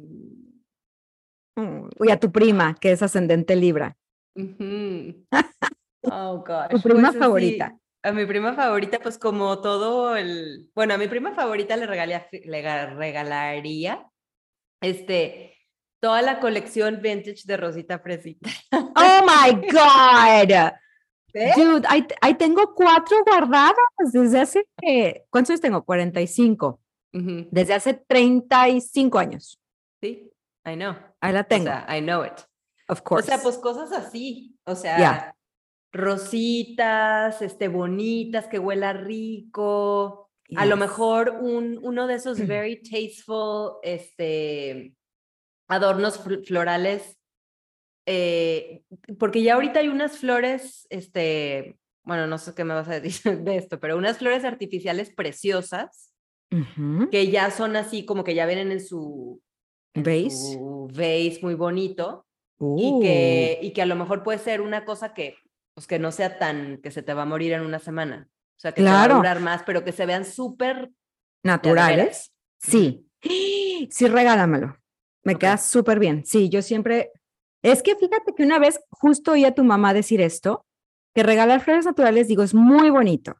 [1.55, 3.97] Mm, Y a tu prima, que es ascendente Libra.
[6.03, 6.69] Oh, gosh.
[6.69, 7.77] Tu prima Pues, así, favorita.
[8.03, 10.69] A mi prima favorita, pues como todo el...
[10.73, 14.07] Bueno, a mi prima favorita le, regalía- le ga- regalaría
[14.81, 15.48] este,
[15.99, 18.49] toda la colección vintage de Rosita Fresita.
[18.95, 20.71] Oh my God.
[21.33, 21.55] ¿Ves?
[21.55, 23.75] Dude, ahí, ahí tengo cuatro guardadas
[24.11, 25.83] desde hace, eh, ¿cuántos años tengo?
[25.85, 26.79] 45.
[27.13, 27.47] Ujú.
[27.51, 29.59] Desde hace 35 años.
[30.01, 30.31] Sí,
[30.65, 30.95] I know.
[31.21, 32.33] Ahí la O tengo, sea, I know it.
[32.87, 33.27] of O course.
[33.27, 34.57] sea, pues cosas así.
[34.65, 35.35] O sea,
[35.91, 40.29] rositas, este, bonitas, que huela rico.
[40.55, 44.93] A lo mejor un, uno de esos very tasteful, este,
[45.69, 47.17] adornos fl- florales.
[48.05, 48.81] eh,
[49.19, 53.37] porque ya ahorita hay unas flores, este, bueno, no sé qué me vas a decir
[53.43, 56.13] de esto, pero unas flores artificiales preciosas
[57.11, 59.39] que ya son así como que ya vienen en su,
[59.93, 60.57] ¿Vase?
[61.43, 65.35] muy bonito y Uh, que, y que a lo mejor puede ser una cosa que,
[65.75, 68.27] pues que no sea tan, que se te va a morir en una semana.
[68.57, 69.13] O sea, que te va Claro.
[69.13, 70.89] a durar más, pero que se vean súper
[71.43, 72.33] naturales.
[72.57, 73.05] Sí.
[73.21, 74.75] Sí, regálamelo.
[75.29, 75.41] Me Ok.
[75.41, 76.25] queda súper bien.
[76.25, 77.11] Sí, yo siempre.
[77.61, 80.65] Es que fíjate que una vez justo oí a tu mamá decir esto,
[81.13, 83.35] que regalar flores naturales, digo, es muy bonito.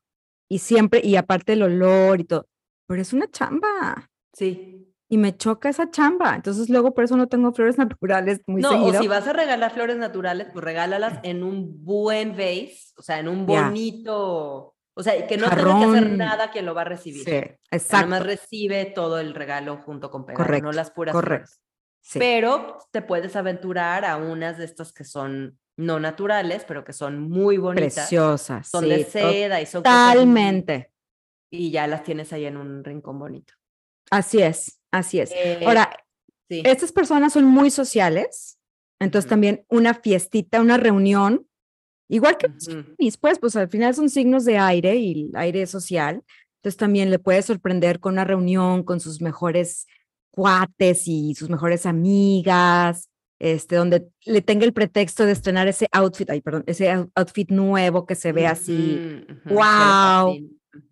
[0.50, 2.48] Y siempre, y aparte el olor y todo,
[2.88, 4.10] pero es una chamba.
[4.34, 4.86] Sí.
[5.08, 6.36] Y me choca esa chamba.
[6.36, 9.00] Entonces luego por eso no tengo flores naturales muy no, seguido.
[9.00, 13.20] o si vas a regalar flores naturales, pues regálalas en un buen vase, o sea,
[13.20, 16.18] en un bonito, o sea, que no tenga que hacer Jarrón.
[16.18, 17.24] nada quien lo va a recibir.
[17.24, 17.32] Sí,
[17.72, 17.94] exacto.
[17.94, 21.48] Nada más recibe todo el regalo junto con pegado, Correcto, no las puras correcto.
[21.48, 21.62] flores.
[22.02, 22.20] Sí.
[22.20, 27.20] Pero te puedes aventurar a unas de estas que son no naturales, pero que son
[27.20, 27.94] muy bonitas.
[27.94, 28.68] Preciosas.
[28.68, 30.92] Son sí, de seda y son Totalmente.
[31.50, 33.54] Y ya las tienes ahí en un rincón bonito.
[34.12, 35.32] Así es, así es.
[35.32, 35.90] Eh, Ahora,
[36.50, 36.62] sí.
[36.66, 38.60] estas personas son muy sociales,
[39.00, 41.48] entonces también una fiestita, una reunión,
[42.10, 42.50] igual que.
[42.60, 46.24] Géminis, pues, pues al final son signos de aire y aire social,
[46.58, 49.88] entonces también le puede sorprender con una reunión con sus mejores
[50.32, 56.30] cuates y sus mejores amigas, este, donde le tenga el pretexto de estrenar ese outfit,
[56.30, 59.00] ay, perdón, ese out- outfit nuevo que se ve así.
[59.46, 59.54] Ujú.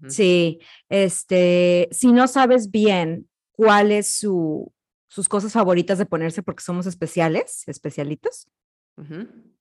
[0.09, 4.71] Sí, este, si no sabes bien cuál es su,
[5.09, 8.47] sus cosas favoritas de ponerse porque somos especiales, especialitos,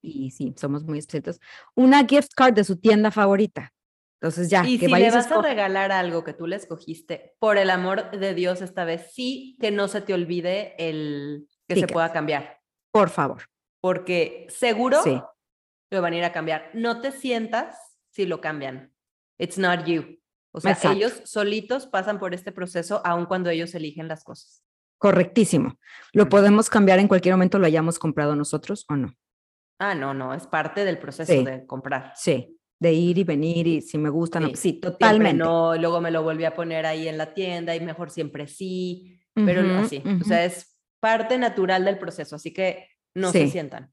[0.01, 1.39] y sí, somos muy especialitos,
[1.75, 3.73] una gift card de su tienda favorita.
[4.19, 6.47] Entonces ya, Y que si le vayas a vas a escoger- regalar algo que tú
[6.47, 10.73] le escogiste, por el amor de Dios, esta vez sí que no se te olvide
[10.79, 12.59] el que se pueda cambiar,
[12.91, 13.43] por favor.
[13.79, 15.21] porque seguro Sí.
[15.91, 16.71] lo van a ir a cambiar.
[16.73, 17.77] No te sientas
[18.11, 18.91] si lo cambian.
[19.37, 20.17] It's not you.
[20.51, 20.97] O sea, Exacto.
[20.97, 24.63] ellos solitos pasan por este proceso aun cuando ellos eligen las cosas.
[24.97, 25.77] Correctísimo.
[26.11, 29.13] Lo podemos cambiar en cualquier momento, lo hayamos comprado nosotros o no.
[29.79, 31.45] Ah, no, no, es parte del proceso Sí.
[31.45, 32.13] de comprar.
[32.15, 34.47] Sí, de ir y venir y si me gusta, no.
[34.49, 35.37] Sí, Sí, Siempre totalmente.
[35.43, 39.19] no, luego me lo volví a poner ahí en la tienda y mejor siempre sí,
[39.33, 40.03] pero Ujú, así.
[40.05, 40.23] O ujú.
[40.25, 43.51] sea, es parte natural del proceso, así que no se Sí.
[43.51, 43.91] sientan.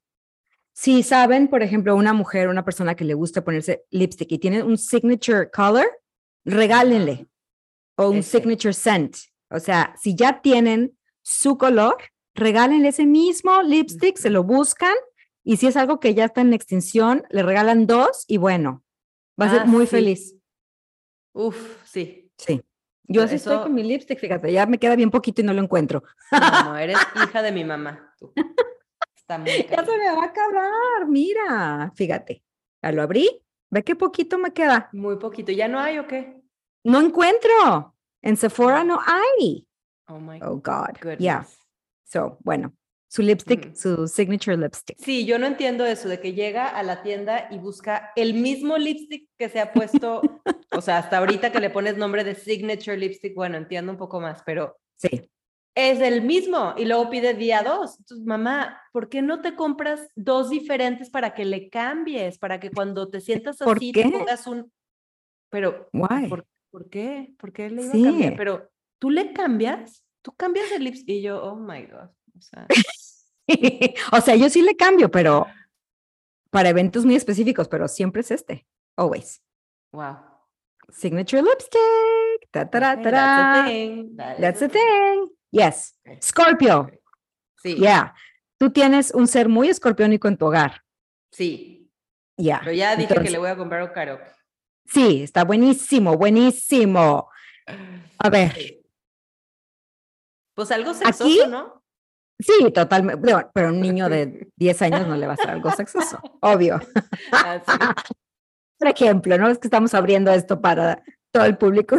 [0.77, 4.63] Si saben, por ejemplo, una mujer, una persona que le gusta ponerse lipstick y tiene
[4.63, 5.87] un signature color,
[6.45, 7.27] regálenle.
[7.97, 8.39] O un Ese.
[8.39, 9.17] signature scent.
[9.51, 11.97] O sea, si ya tienen su color,
[12.35, 14.95] regálenle ese mismo lipstick, se lo buscan.
[15.45, 18.83] Y si es algo que ya está en extinción, le regalan dos y bueno,
[19.41, 19.91] va a ser Ah, muy sí.
[19.91, 20.35] feliz.
[21.35, 22.31] Uf, sí.
[22.39, 22.63] Sí.
[23.07, 25.61] Yo así estoy con mi lipstick, fíjate, ya me queda bien poquito y no lo
[25.63, 26.03] encuentro.
[26.33, 28.15] No, no, eres hija de mi mamá.
[28.19, 28.33] tú.
[29.15, 32.43] Está muy Ya se me va a acabar, mira, fíjate.
[32.83, 33.41] Ya lo abrí,
[33.71, 34.89] Ve qué poquito me queda.
[34.93, 35.51] Muy poquito.
[35.51, 36.41] ¿Ya no hay o qué?
[36.85, 37.95] No encuentro.
[38.23, 39.67] En Sephora no hay.
[40.09, 40.97] Oh my Oh God.
[41.01, 41.19] goodness.
[41.19, 41.47] Yeah.
[42.05, 42.73] So, bueno,
[43.15, 43.75] su lipstick, Mm.
[43.77, 44.97] su signature lipstick.
[44.99, 48.77] Sí, yo no entiendo eso de que llega a la tienda y busca el mismo
[48.77, 50.21] lipstick que se ha puesto,
[50.73, 54.21] o sea, hasta ahorita que le pones nombre de signature lipstick, bueno, entiendo un poco
[54.21, 55.31] más, pero Sí.
[55.77, 57.99] es el mismo y luego pide día dos.
[58.01, 62.39] Entonces, mamá, ¿por qué no te compras dos diferentes para que le cambies?
[62.39, 64.73] Para que cuando te sientas ¿Por así te pongas un...
[65.51, 66.29] Pero, Why?
[66.29, 67.33] ¿por, por qué?
[67.39, 68.31] ¿Por qué le iba a cambiar?
[68.33, 68.37] Sí.
[68.37, 70.05] Pero, ¿tú le cambias?
[70.21, 71.09] ¿Tú cambias el lipstick?
[71.11, 72.11] Y yo, oh my God.
[72.37, 72.67] O sea,
[74.13, 75.47] o sea, yo sí le cambio, pero
[76.51, 78.67] para eventos muy específicos, pero siempre es este.
[78.97, 79.43] Always.
[79.93, 80.17] wow.
[80.91, 82.51] Signature lipstick.
[82.51, 83.65] Ta, ta, ra, Okay, ta, that's ra.
[83.67, 84.17] thing.
[84.17, 85.29] That That's the thing.
[85.51, 85.99] Yes.
[86.23, 86.91] Scorpio.
[87.63, 88.15] Sí, Yeah.
[88.59, 90.83] Tú tienes un ser muy escorpiónico en tu hogar.
[91.33, 91.91] sí.
[92.37, 92.59] Yeah.
[92.61, 94.25] Pero ya dije que le voy a comprar un karaoke.
[94.87, 97.31] Sí, está buenísimo, buenísimo.
[98.19, 98.83] A ver.
[100.55, 101.84] Pues algo sexoso, Aquí- ¿no?
[102.39, 103.23] Sí, totalmente.
[103.53, 106.81] Pero, un niño de 10 años no le va a hacer algo sexoso, obvio.
[108.79, 109.49] Por ejemplo, ¿no?
[109.49, 111.97] Es que estamos abriendo esto para todo el público.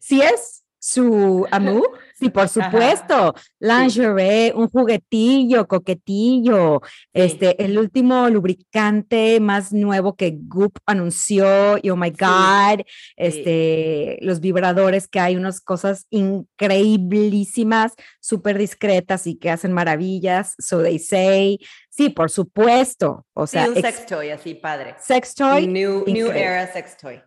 [0.00, 1.82] Si es su amú,
[2.14, 3.34] sí, por supuesto.
[3.58, 6.82] Lingerie, un juguetillo, coquetillo.
[7.14, 11.78] Este, el último lubricante más nuevo que Goop anunció.
[11.80, 12.84] Y oh my God.
[13.16, 20.54] Este, los vibradores que hay unas cosas increíblísimas, súper discretas y que hacen maravillas.
[20.58, 21.60] So they say.
[21.88, 23.24] Sí, por supuesto.
[23.32, 24.96] O sea, un sex toy así, padre.
[25.00, 25.66] sex toy.
[25.66, 27.22] New, new era sex toy.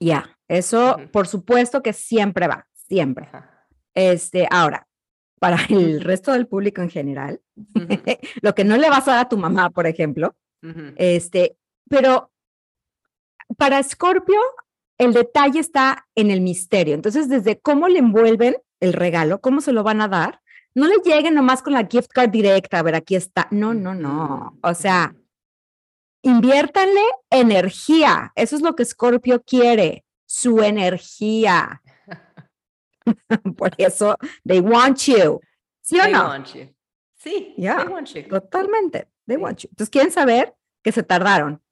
[0.00, 1.10] Ya, eso Ujú.
[1.10, 3.28] por supuesto que siempre va, siempre.
[3.94, 4.86] Este, ahora,
[5.38, 7.40] para el resto del público en general,
[8.42, 10.34] lo que no le vas a dar a tu mamá, por ejemplo,
[10.96, 11.56] este,
[11.90, 12.32] pero
[13.58, 14.40] para Scorpio,
[14.98, 16.94] el detalle está en el misterio.
[16.94, 20.40] Entonces, desde cómo le envuelven el regalo, cómo se lo van a dar,
[20.74, 23.46] no le lleguen nomás con la gift card directa, a ver, aquí está.
[23.50, 24.58] No, no, no.
[24.62, 25.14] O sea.
[26.24, 28.32] Inviértanle energía.
[28.34, 31.82] Eso es lo que Scorpio quiere, su energía.
[33.56, 34.16] Por eso,
[34.46, 35.40] they want you.
[35.80, 36.24] ¿Sí o They no?
[36.28, 36.74] want you.
[37.16, 37.76] Sí, Yeah.
[37.84, 38.22] they want you.
[38.28, 39.68] Totalmente, they want you.
[39.70, 41.62] Entonces, quieren saber que se tardaron,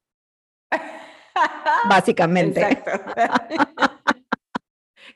[1.89, 2.81] básicamente.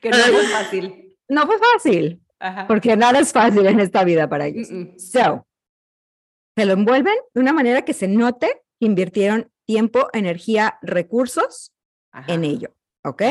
[0.00, 1.16] Que no muy fácil.
[1.28, 2.68] No fue fácil, Ajá.
[2.68, 4.70] porque nada es fácil en esta vida para ellos.
[4.70, 4.98] Mm, mm.
[4.98, 5.44] So,
[6.56, 11.72] se lo envuelven de una manera que se note invirtieron tiempo, energía, recursos
[12.12, 12.74] Ajá, en ello.
[13.04, 13.22] ¿Ok?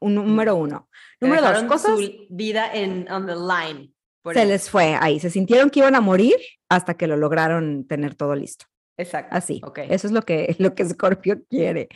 [0.00, 0.88] Un número uno.
[1.18, 3.92] Que Número dos, cosas su vida en on the line.
[4.24, 4.48] se eso.
[4.48, 5.18] les fue ahí.
[5.20, 6.36] Se sintieron que iban a morir
[6.68, 8.66] hasta que lo lograron tener todo listo.
[8.98, 9.34] Exacto.
[9.36, 9.60] Así.
[9.64, 9.78] Ok.
[9.88, 11.88] Eso es lo que, lo que Scorpio quiere.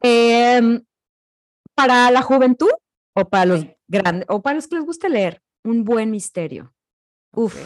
[0.00, 0.82] Em,
[1.74, 2.70] para la juventud
[3.16, 6.74] o para los grandes o para los que les gusta leer, un buen misterio.
[7.32, 7.56] Uf.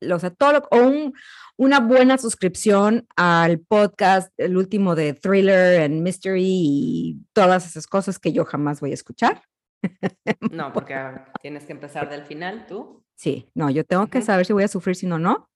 [0.00, 1.14] O sea, todo lo- o un-
[1.58, 8.18] una buena suscripción al podcast, el último de thriller and mystery y todas esas cosas
[8.18, 9.42] que yo jamás voy a escuchar.
[10.52, 10.96] No, porque
[11.42, 13.04] tienes que empezar del final, tú.
[13.14, 15.48] Sí, no, yo tengo que saber si voy a sufrir, si no, no.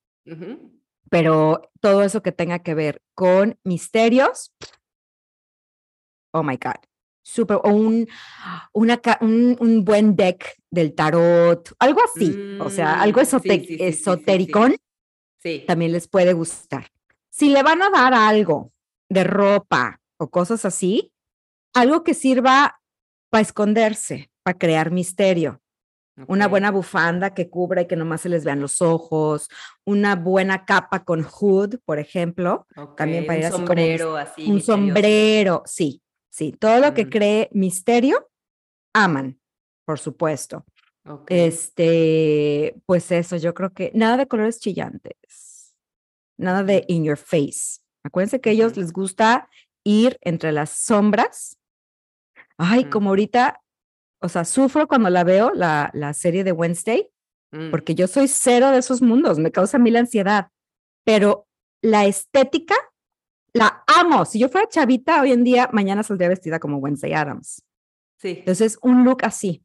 [1.11, 4.55] Pero todo eso que tenga que ver con misterios,
[6.33, 6.77] oh my God,
[7.31, 8.07] super, o un,
[8.73, 13.61] una, un, un buen deck del tarot, algo así, o sea, algo Mm, sí, esote-
[13.61, 14.77] sí, sí, esotericón
[15.67, 16.87] también les puede gustar.
[17.31, 18.73] Si le van a dar algo
[19.09, 21.13] de ropa o cosas así,
[21.75, 22.81] algo que sirva
[23.31, 25.61] para esconderse, para crear misterio.
[26.27, 29.49] Una buena bufanda que cubra y que nomás se les vean los ojos,
[29.87, 34.01] una buena capa con hood, por ejemplo, también ok, para un ir así como mis-
[34.01, 34.43] sombrero así.
[34.47, 34.73] un misterioso.
[34.73, 37.11] sombrero, sí, sí, todo lo que Mm.
[37.11, 38.31] cree misterio,
[38.95, 39.39] aman,
[39.85, 40.65] por supuesto.
[41.29, 45.75] Este, pues eso, yo creo que nada de colores chillantes,
[46.39, 47.81] nada de in your face.
[48.05, 49.49] Acuérdense que a ellos les gusta
[49.85, 51.59] ir entre las sombras.
[52.59, 52.91] Ay, Mm.
[52.91, 53.61] como ahorita,
[54.23, 57.11] o sea, sufro cuando la veo, la, la serie de Wednesday,
[57.53, 60.51] Mm, porque yo soy cero de esos mundos, me causa mil ansiedad,
[61.05, 61.49] pero
[61.83, 62.77] la estética
[63.53, 64.25] la amo.
[64.25, 67.65] Si yo fuera chavita hoy en día, mañana saldría vestida como Wednesday Adams.
[68.19, 68.37] Sí.
[68.39, 69.65] Entonces, un look así,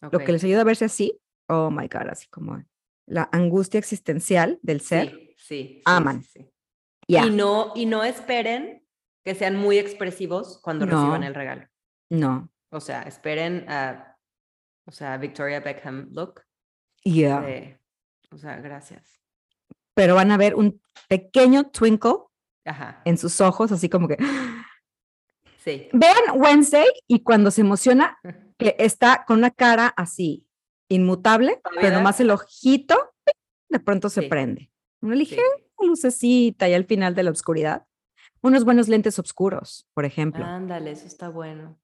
[0.00, 1.18] lo que les ayuda a verse así,
[1.48, 2.62] oh my God, así como
[3.06, 5.10] la angustia existencial del ser.
[5.10, 5.36] Sí, sí,
[5.76, 6.22] sí, aman.
[6.22, 6.48] sí,
[7.06, 8.84] Y no, y no esperen
[9.24, 11.66] que sean muy expresivos cuando reciban el regalo.
[12.10, 14.16] no, O sea, esperen a,
[14.86, 16.42] o sea, Victoria Beckham look.
[17.04, 17.40] yeah.
[17.40, 17.80] de-
[18.30, 19.20] o sea, gracias.
[19.94, 22.24] Pero van a ver un pequeño twinkle
[22.66, 23.00] Ajá.
[23.04, 24.16] en sus ojos, así como que
[25.64, 25.88] Sí.
[25.92, 28.18] vean Wednesday y cuando se emociona
[28.58, 30.46] que está con una cara así
[30.88, 32.96] inmutable, pero nomás el ojito
[33.68, 34.28] de pronto se Sí.
[34.28, 34.70] prende.
[35.02, 35.18] Una sí.
[35.20, 35.42] ligera
[35.80, 37.84] lucecita y al final de la oscuridad.
[38.42, 40.44] Unos buenos lentes oscuros, por ejemplo.
[40.44, 41.78] Ándale, eso está bueno.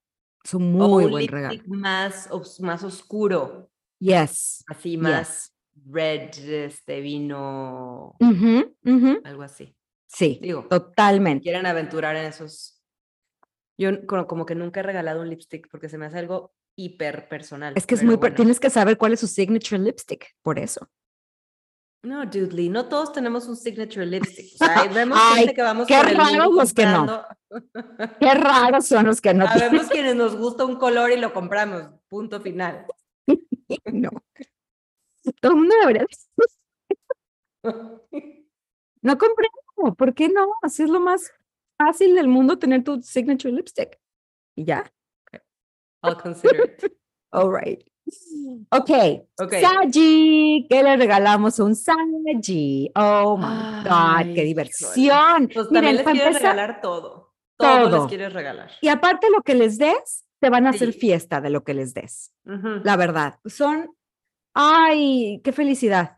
[0.45, 1.61] Son O muy un buen regalo.
[1.67, 3.69] más, os- más oscuro,
[3.99, 4.63] Yes.
[4.67, 5.53] así más
[5.89, 9.21] red, este vino, Ujú, ujú.
[9.25, 9.75] algo así.
[10.13, 11.43] Sí, Digo, totalmente.
[11.43, 12.79] quieren aventurar en esos.
[13.77, 17.27] Yo como, como que nunca he regalado un lipstick porque se me hace algo hiper
[17.27, 17.73] personal.
[17.75, 18.35] Es que es muy, bueno.
[18.35, 20.87] tienes que saber cuál es su signature lipstick, por eso.
[22.03, 24.53] No, Dudley, no todos tenemos un signature lipstick.
[24.61, 27.25] O sea, vemos Ay, gente que vamos qué raros los que no.
[28.19, 29.47] Qué raros son los que no.
[29.47, 31.89] Sabemos quienes nos gusta un color y lo compramos.
[32.07, 32.85] Punto final.
[33.91, 34.09] No.
[35.39, 36.05] Todo el mundo debería.
[39.01, 39.62] No comprendo.
[39.95, 40.47] ¿Por qué no?
[40.61, 41.31] Así es lo más
[41.77, 43.99] fácil del mundo tener tu signature lipstick.
[44.55, 44.83] Y ya.
[46.03, 46.93] I'll consider it.
[47.31, 47.81] All right.
[48.71, 48.89] Ok.
[49.41, 49.53] Ok.
[49.61, 50.67] Saji.
[50.69, 52.91] ¿Qué le regalamos a un Saji?
[52.95, 53.87] Oh my God.
[53.89, 54.43] Ay, Qué híjole.
[54.45, 55.49] diversión.
[55.53, 57.33] Pues Miren, también les para quieres empezar- regalar todo.
[57.57, 57.97] Todo, Todo.
[58.01, 58.71] les quieres regalar.
[58.81, 60.99] Y aparte lo que les des, te van a hacer Sí.
[60.99, 62.33] fiesta de lo que les des.
[62.45, 62.81] Ujú.
[62.83, 63.39] La verdad.
[63.45, 63.95] Son.
[64.53, 66.17] Ay, qué felicidad.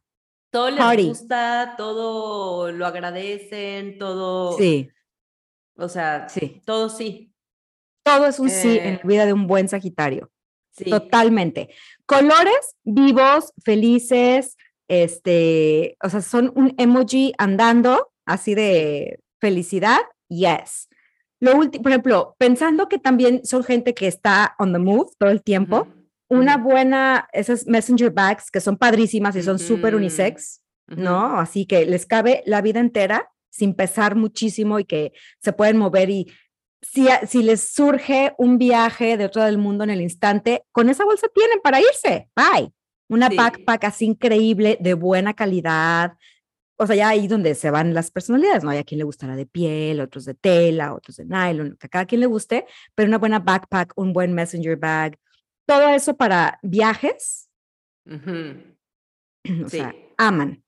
[0.56, 1.08] Todo les party.
[1.10, 4.58] gusta, todo lo agradecen, todo.
[4.58, 4.90] Sí,
[5.78, 6.62] O sea, sí.
[6.66, 7.34] todo sí.
[8.04, 10.32] Todo es un sí en Eh, la vida de un buen Sagitario.
[10.72, 10.90] Sí.
[10.90, 11.70] Totalmente.
[12.06, 14.56] Colores vivos, felices,
[14.88, 20.00] este, o sea, son un emoji andando así de felicidad.
[20.30, 20.88] Yes.
[21.40, 25.30] Lo último, por ejemplo, pensando que también son gente que está on the move todo
[25.30, 30.02] el tiempo, Ujú, una buena, esas messenger bags que son padrísimas y son súper Ujú,
[30.02, 30.62] unisex.
[30.88, 31.40] ¿no?
[31.40, 36.10] Así que les cabe la vida entera sin pesar muchísimo y que se pueden mover
[36.10, 36.32] y
[36.82, 41.04] si, si les surge un viaje de otro del mundo en el instante, con esa
[41.06, 42.30] bolsa tienen para irse.
[42.36, 42.72] Bye.
[43.10, 43.36] Una Sí.
[43.38, 46.14] backpack así increíble, de buena calidad.
[46.78, 48.70] O sea, ya ahí donde se van las personalidades, ¿no?
[48.70, 51.88] Hay a quien le gusta la de piel, otros de tela, otros de nylon, que
[51.88, 55.18] a cada quien le guste, pero una buena backpack, un buen messenger bag,
[55.66, 57.50] todo eso para viajes,
[58.10, 58.14] o
[59.44, 59.78] Sí.
[59.78, 60.64] sea, aman.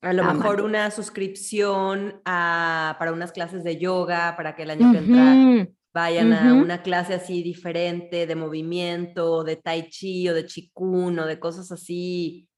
[0.00, 0.36] A lo Aman.
[0.38, 5.68] mejor una suscripción a, para unas clases de yoga, para que el año que entra
[5.94, 11.26] vayan a una clase así diferente de movimiento, de tai chi o de chikun o
[11.26, 12.48] de cosas así,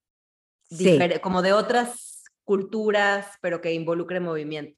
[0.68, 0.98] Sí.
[1.22, 4.76] como de otras culturas, pero que involucre movimiento.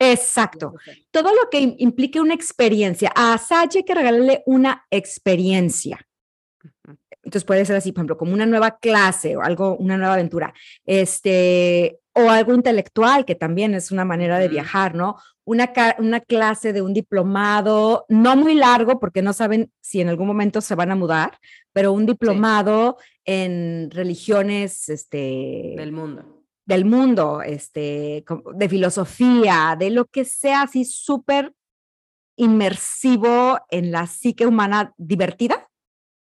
[0.00, 0.74] Exacto.
[1.10, 3.10] Todo lo que im- implique una experiencia.
[3.16, 5.98] A Sachi hay que regalarle una experiencia.
[7.22, 10.52] Entonces puede ser así, por ejemplo, como una nueva clase o algo, una nueva aventura.
[10.84, 15.16] Este, o algo intelectual, que también es una manera de viajar, ¿no?
[15.44, 20.26] Una, una clase de un diplomado, no muy largo, porque no saben si en algún
[20.26, 21.38] momento se van a mudar,
[21.72, 26.44] pero un diplomado en religiones, este, Del mundo.
[26.64, 31.52] del mundo, este, de filosofía, de lo que sea así súper
[32.36, 35.63] inmersivo en la psique humana divertida.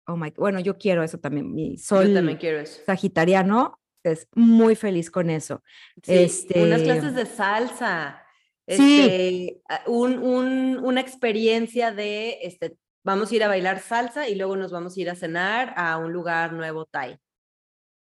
[0.08, 1.54] Oh my, bueno, yo quiero eso también.
[1.54, 2.80] Mi Yo sol también quiero eso.
[2.86, 5.62] sagitariano es muy feliz con eso.
[6.02, 6.12] Sí,
[6.56, 8.22] unas Este- clases de salsa.
[8.66, 9.00] Sí.
[9.00, 14.34] Este, a- un, un- una experiencia de, este, vamos a ir a bailar salsa y
[14.34, 17.18] luego nos vamos a ir a cenar a un lugar nuevo Thai.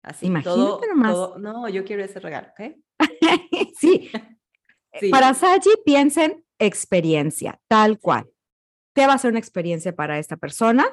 [0.03, 1.13] Así, todo, Imagínate nomás.
[1.13, 2.77] todo- no, yo quiero ese regalo, ¿ok?
[3.79, 4.11] sí.
[4.99, 5.11] Sí.
[5.11, 8.31] Para Saji, piensen experiencia, tal cual.
[8.95, 10.87] ¿Qué va a ser una experiencia para esta persona?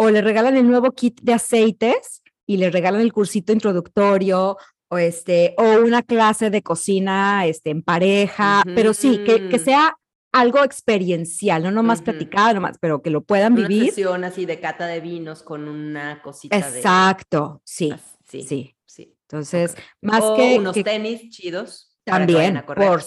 [0.00, 4.56] O le regalan el nuevo kit de aceites y le regalan el cursito introductorio
[4.88, 9.64] o, este, o una clase de cocina este, en pareja, pero sí, que, que Ujú.
[9.64, 9.96] sea
[10.32, 12.04] algo experiencial, no nomás Ujú.
[12.04, 13.88] platicado, nomás, pero que lo puedan Una vivir.
[13.88, 16.78] sesión así de cata de vinos con una cosita de...
[16.78, 17.92] Exacto, sí,
[18.28, 18.76] Sí, sí.
[18.86, 19.16] sí.
[19.22, 19.78] Entonces, ok.
[20.02, 21.86] más o que, unos que- tenis chidos.
[22.04, 23.02] También, por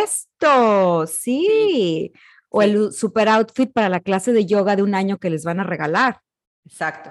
[0.00, 2.12] supuesto, sí.
[2.48, 5.60] O el super outfit para la clase de yoga de un año que les van
[5.60, 6.20] a regalar.
[6.64, 7.10] Exacto.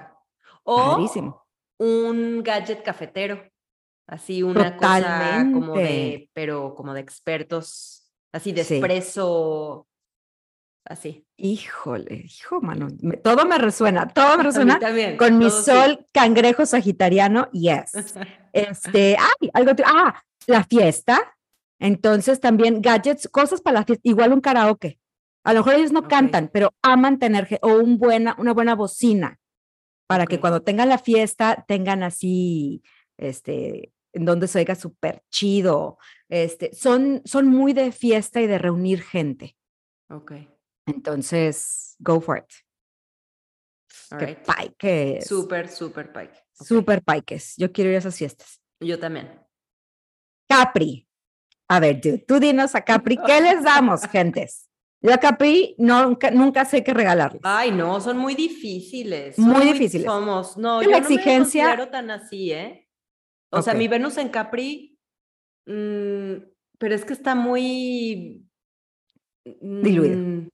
[0.64, 1.46] O Padrísimo.
[1.78, 3.42] un gadget cafetero.
[4.08, 8.76] Así una cosa como de, pero como de expertos, así de Sí.
[8.76, 9.88] espresso,
[10.84, 11.26] así.
[11.36, 12.86] Híjole, hijo, mano.
[13.02, 15.16] me- todo me resuena, todo me resuena también.
[15.16, 15.64] con mi sí.
[15.64, 17.92] sol cangrejo sagitariano, yes.
[18.52, 21.36] Este, ay, algo, ah, la fiesta.
[21.78, 24.98] Entonces también gadgets, cosas para la fiesta, igual un karaoke.
[25.46, 29.38] A lo mejor ellos no cantan, pero aman tener, o un buena, una buena bocina
[30.08, 32.82] para que cuando tengan la fiesta tengan así,
[33.16, 35.98] este, en donde se oiga súper chido.
[36.28, 39.56] Este, son, son muy de fiesta y de reunir gente.
[40.10, 40.32] Ok.
[40.86, 42.52] Entonces, go for it.
[44.10, 44.38] all Que right.
[44.44, 45.26] paiques.
[45.26, 46.44] Súper, súper pike.
[46.52, 47.54] Súper paiques.
[47.56, 48.60] Yo quiero ir a esas fiestas.
[48.80, 49.40] Yo también.
[50.48, 51.08] Capri.
[51.68, 54.65] A ver, dude, tú dinos a Capri, ¿qué les damos, gentes?
[55.06, 57.40] Yo a Capri nunca, nunca sé qué regalarles.
[57.44, 59.38] Ay, no, son muy difíciles.
[59.38, 60.04] Muy son difíciles.
[60.06, 60.56] Somos.
[60.56, 62.88] No, yo la no me exigencia- considero tan así, ¿eh?
[63.50, 64.98] O sea, mi Venus en Capri,
[65.66, 66.32] mm,
[66.78, 68.42] pero es que está muy...
[69.44, 70.16] Diluido.
[70.18, 70.48] mm,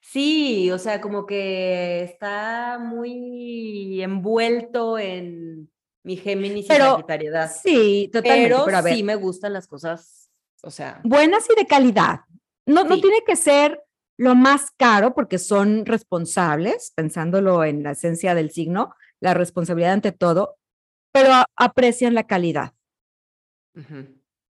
[0.00, 5.70] sí, o sea, como que está muy envuelto en
[6.04, 7.50] mi Géminis y Pero Sagitariedad.
[7.50, 8.48] Sí, totalmente.
[8.50, 10.30] Pero, Pero, a ver, sí me gustan las cosas,
[10.62, 12.20] o sea, buenas y de calidad.
[12.66, 13.82] No, no tiene que ser
[14.18, 20.12] lo más caro porque son responsables, pensándolo en la esencia del signo, la responsabilidad ante
[20.12, 20.56] todo,
[21.12, 22.72] pero aprecian la calidad.
[23.74, 24.06] ujú.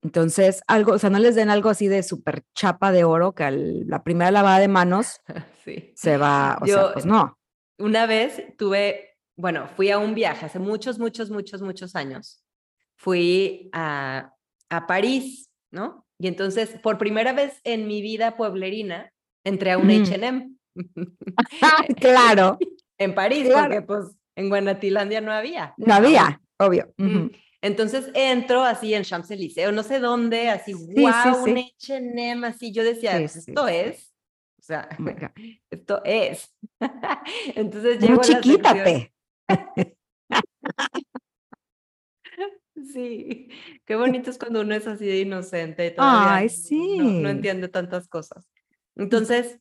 [0.01, 3.43] Entonces, algo, o sea, no les den algo así de súper chapa de oro que
[3.43, 5.19] al- la primera lavada de manos
[5.65, 5.91] sí.
[5.95, 7.37] se va, o Yo- sea, pues no.
[7.77, 12.43] Una vez tuve, bueno, fui a un viaje hace muchos, muchos, muchos, muchos años.
[12.97, 14.33] Fui a,
[14.69, 16.05] a París, ¿no?
[16.17, 19.11] Y entonces, por primera vez en mi vida pueblerina,
[19.49, 19.89] entré a un.
[19.91, 20.51] H&M
[21.99, 22.57] claro,
[22.97, 23.63] en París, Claro.
[23.67, 25.73] porque pues en Guanatilandia no había.
[25.77, 26.93] no había, obvio.
[26.97, 27.27] Mm.
[27.61, 31.75] Entonces entro así en Champs-Élysées, o no sé dónde, así, sí, wow, un sí.
[31.77, 32.71] H&M, así.
[32.71, 33.73] Yo decía, Sí, pues, sí, esto sí.
[33.75, 34.13] es,
[34.59, 35.03] o sea, Oh
[35.71, 36.55] esto es.
[37.55, 39.13] Entonces Muy llego sección- chiquítate.
[42.93, 43.49] Sí,
[43.85, 46.51] qué bonito es cuando uno es así de inocente y todavía Ay, no-
[47.21, 47.31] no, sí.
[47.35, 48.45] entiende tantas cosas.
[48.99, 49.59] Entonces,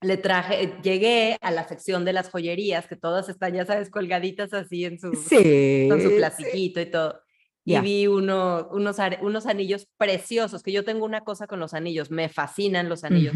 [0.00, 4.52] le traje, llegué a la sección de las joyerías, que todas están, ya sabes, colgaditas
[4.52, 5.86] así en su, Sí.
[5.88, 6.16] con su sí.
[6.16, 7.20] plastiquito y todo.
[7.64, 12.10] Y vi uno, unos, unos anillos preciosos, que yo tengo una cosa con los anillos,
[12.10, 13.34] me fascinan los anillos.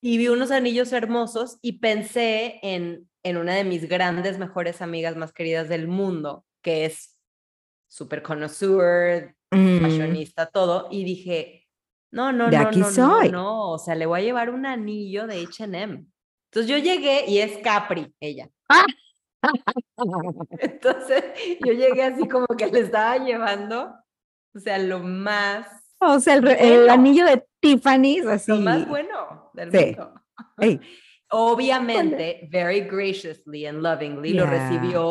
[0.00, 5.16] Y vi unos anillos hermosos y pensé en, en una de mis grandes, mejores amigas
[5.16, 7.18] más queridas del mundo, que es
[7.88, 10.86] súper connoisseur, fashionista, todo.
[10.92, 11.61] Y dije,
[12.12, 13.30] no, no, De no, aquí no, no, soy.
[13.30, 16.04] no, o sea, le voy a llevar un anillo de H&M.
[16.50, 18.48] Entonces yo llegué y es Capri, ella.
[20.58, 21.24] Entonces
[21.64, 23.94] yo llegué así como que le estaba llevando,
[24.54, 25.66] o sea, lo más,
[26.00, 28.50] O sea, el, el anillo de Tiffany's, así.
[28.52, 29.86] lo más bueno del Sí.
[29.86, 30.14] mundo.
[30.58, 30.80] Ey,
[31.34, 35.02] Obviamente, very graciously and lovingly lo recibió,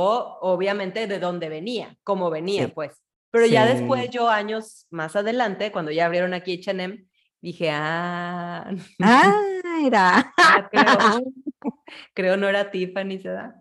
[0.41, 2.71] obviamente, de dónde venía, cómo venía, Sí.
[2.75, 2.91] pues.
[3.31, 7.05] Pero ya después, yo años más adelante, cuando ya abrieron aquí H&M,
[7.41, 8.69] dije, ah,
[9.01, 9.41] Ah,
[9.85, 10.33] era.
[10.37, 11.23] ah, creo,
[12.13, 13.55] creo no era Tiffany, ¿se da?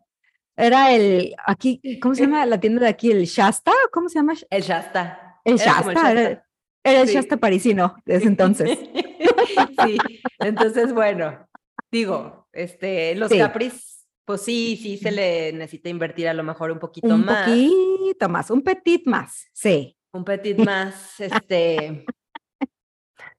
[0.56, 3.10] Era el, aquí, ¿cómo se llama la tienda de aquí?
[3.10, 3.72] ¿El Shasta?
[3.92, 4.34] ¿Cómo se llama?
[4.50, 5.40] El Shasta.
[5.44, 6.44] El Era como Shasta, era,
[6.84, 7.14] era el Sí.
[7.14, 8.78] Shasta parisino de ese entonces.
[9.86, 9.98] sí,
[10.40, 11.48] entonces, bueno,
[11.90, 13.38] digo, este, los Sí.
[13.38, 13.89] Capris,
[14.30, 17.44] pues sí, sí se le necesita invertir a lo mejor un poquito un más.
[17.44, 19.96] poquito más, un petit más, sí.
[20.12, 22.06] Un petit más, este.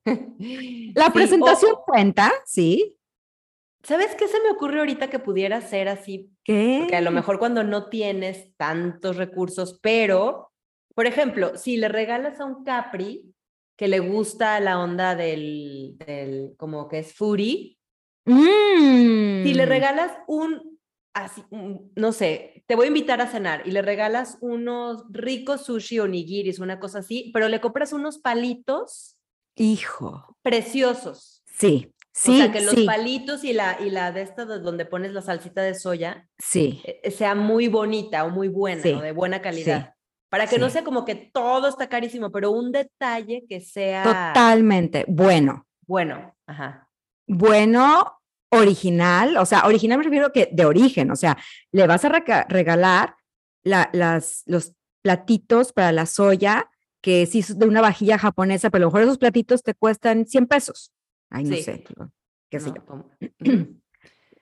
[0.94, 2.98] La Sí, presentación o- cuenta, sí.
[3.84, 6.30] ¿Sabes qué se me ocurre ahorita que pudiera ser así?
[6.44, 6.80] ¿Qué?
[6.82, 10.52] Porque a lo mejor cuando no tienes tantos recursos, pero,
[10.94, 13.34] por ejemplo, si le regalas a un Capri
[13.78, 17.78] que le gusta la onda del, del como que es foodie,
[18.26, 20.71] si le Mm, regalas un,
[21.14, 25.66] así, un- no sé, te voy a invitar a cenar y le regalas unos ricos
[25.66, 29.18] sushi o nigiris, una cosa así, pero le compras unos palitos
[29.56, 31.44] Hijo, preciosos.
[31.46, 34.60] sí, sí, o sea, que los sí, palitos y la, y la de esta de
[34.60, 38.94] donde pones la salsita de soya sí, eh, sea muy bonita o muy buena Sí,
[38.94, 39.94] o de buena calidad.
[39.96, 44.04] sí, Para que no sea como que todo está carísimo, pero un detalle que sea
[44.04, 45.04] totalmente.
[45.10, 46.34] Bueno, bueno.
[46.48, 46.88] Ajá.
[47.28, 48.21] bueno,
[48.52, 51.38] original, o sea, original me refiero que de origen, o sea,
[51.72, 52.10] le vas a
[52.50, 53.16] regalar
[53.64, 56.70] la- las, los platitos para la soya,
[57.02, 60.26] que sí es de una vajilla japonesa, pero a lo mejor esos platitos te cuestan
[60.28, 60.92] 100 pesos.
[61.30, 61.64] Ay, no Sí.
[61.64, 61.84] sé,
[62.50, 62.86] qué sé No, yo.
[62.86, 63.10] como-.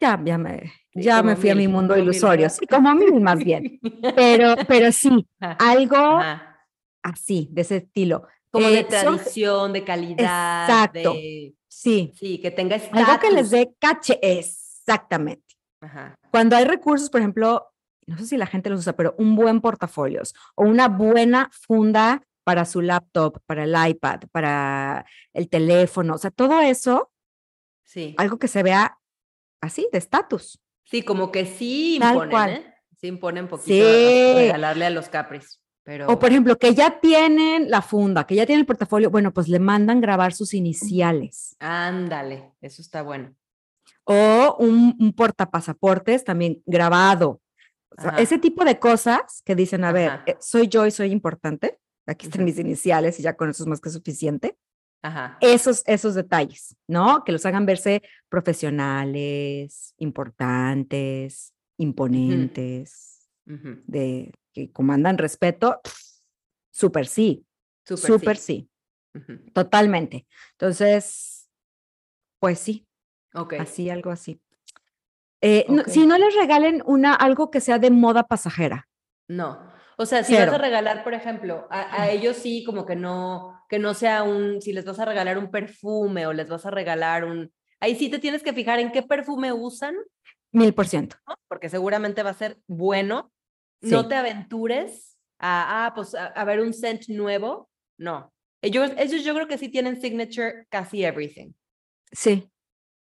[0.02, 0.62] Ya, ya me,
[0.94, 2.58] Sí, ya me como fui a mi mil, mundo mil, ilusorio, ¿verdad?
[2.58, 3.82] sí, como a mí más bien,
[4.16, 5.28] pero, pero sí,
[5.60, 6.58] algo ajá.
[7.04, 8.26] así, de ese estilo.
[8.50, 11.14] Como de Eh, son- tradición, de calidad, Exacto.
[11.16, 15.56] de Sí, sí, que tenga algo que les dé caché, exactamente.
[15.80, 16.14] Ajá.
[16.30, 17.72] Cuando hay recursos, por ejemplo,
[18.06, 22.22] no sé si la gente los usa, pero un buen portafolios o una buena funda
[22.44, 27.12] para su laptop, para el iPad, para el teléfono, o sea, todo eso,
[27.86, 28.14] Sí.
[28.18, 28.98] algo que se vea
[29.62, 30.60] así, de estatus.
[30.84, 32.50] Sí, como que sí Tal imponen, cual.
[32.52, 32.74] ¿eh?
[33.00, 34.34] Sí imponen poquito Sí.
[34.36, 35.62] regalarle a los Capris.
[35.90, 36.06] Pero...
[36.08, 39.48] O por ejemplo, que ya tienen la funda, que ya tienen el portafolio, bueno, pues
[39.48, 41.56] le mandan grabar sus iniciales.
[41.58, 43.34] Ándale, eso está bueno.
[44.04, 47.42] O un, un portapasaportes también grabado.
[47.98, 48.22] O sea, Ajá.
[48.22, 50.24] ese tipo de cosas que dicen, a ver, Ajá.
[50.28, 51.80] eh, soy yo y soy importante.
[52.06, 54.60] Aquí están mis iniciales y ya con eso es más que suficiente.
[55.02, 55.40] Ajá.
[55.42, 57.24] Esos, esos detalles, ¿no?
[57.24, 63.28] Que los hagan verse profesionales, importantes, imponentes,
[63.88, 65.82] de que comandan respeto.
[66.72, 67.46] Súper sí,
[67.86, 68.70] Súper, sí.
[69.14, 69.52] sí, Ujú.
[69.54, 70.28] totalmente.
[70.52, 71.50] Entonces,
[72.40, 72.88] pues sí,
[73.34, 73.54] Ok.
[73.60, 74.40] así, algo así.
[75.42, 78.88] Eh, no- si no les regalen una, algo que sea de moda pasajera.
[79.28, 79.72] No.
[79.98, 80.54] O sea, si vas Cero.
[80.56, 84.62] a regalar, por ejemplo, a, a ellos sí, como que no, que no sea un,
[84.62, 88.10] si les vas a regalar un perfume o les vas a regalar un, ahí sí
[88.10, 89.96] te tienes que fijar en qué perfume usan,
[90.52, 91.18] Mil por ciento.
[91.28, 91.36] ¿no?
[91.48, 93.32] porque seguramente va a ser bueno.
[93.82, 97.70] No te aventures a, ah, pues a, a ver un scent nuevo.
[97.98, 98.34] No.
[98.62, 101.54] Ellos, ellos yo creo que sí tienen signature casi everything.
[102.12, 102.50] Sí,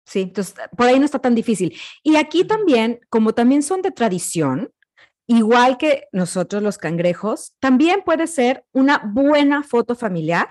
[0.06, 1.78] sí, entonces por ahí no está tan difícil.
[2.02, 4.72] Y aquí también, como también son de tradición,
[5.28, 10.50] igual que nosotros los cangrejos, también puede ser una buena foto familiar,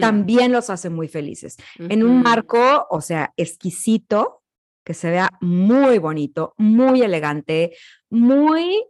[0.00, 1.56] también los hace muy felices.
[1.78, 4.42] En un marco, o sea, exquisito,
[4.84, 7.74] que se vea muy bonito, muy elegante,
[8.10, 8.84] muy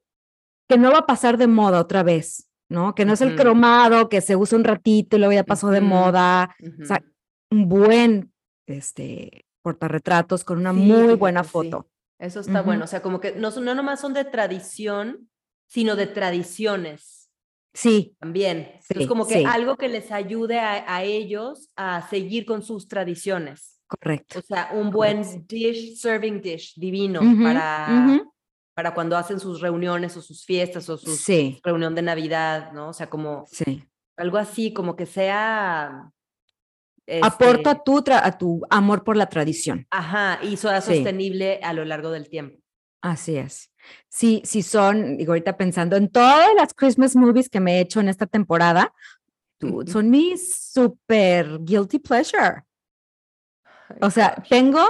[0.70, 2.94] que no va a pasar de moda otra vez, ¿no?
[2.94, 5.80] Que no es el cromado que se usa un ratito y luego ya pasó de
[5.82, 6.54] moda.
[6.82, 7.02] O sea,
[7.50, 8.32] un buen
[8.66, 11.50] este portarretratos con una Sí, muy buena sí.
[11.50, 11.88] foto.
[12.18, 12.84] Eso está bueno.
[12.84, 15.28] O sea, como que no, son- no nomás son de tradición,
[15.66, 17.30] sino de tradiciones
[17.72, 18.72] Sí, también.
[18.80, 22.88] Sí, es como que algo que les ayude a, a ellos a seguir con sus
[22.88, 23.80] tradiciones.
[23.86, 24.38] correcto.
[24.38, 25.44] O sea, un buen Correcto.
[25.48, 28.20] dish, serving dish divino para.
[28.80, 32.88] Para cuando hacen sus reuniones o sus fiestas o sus Sí, reunión de Navidad, ¿no?
[32.88, 33.84] O sea, como sí.
[34.16, 36.10] algo así, como que sea...
[37.22, 39.86] Aporta este, tu tra- a tu amor por la tradición.
[39.90, 40.94] Ajá, y sea Sí.
[40.94, 42.58] sostenible a lo largo del tiempo.
[43.02, 43.70] Así es.
[44.08, 48.00] Sí, sí son, digo, ahorita pensando en todas las Christmas movies que me he hecho
[48.00, 48.94] en esta temporada,
[49.58, 52.62] dude, son mi super guilty pleasure.
[54.00, 54.82] O sea, tengo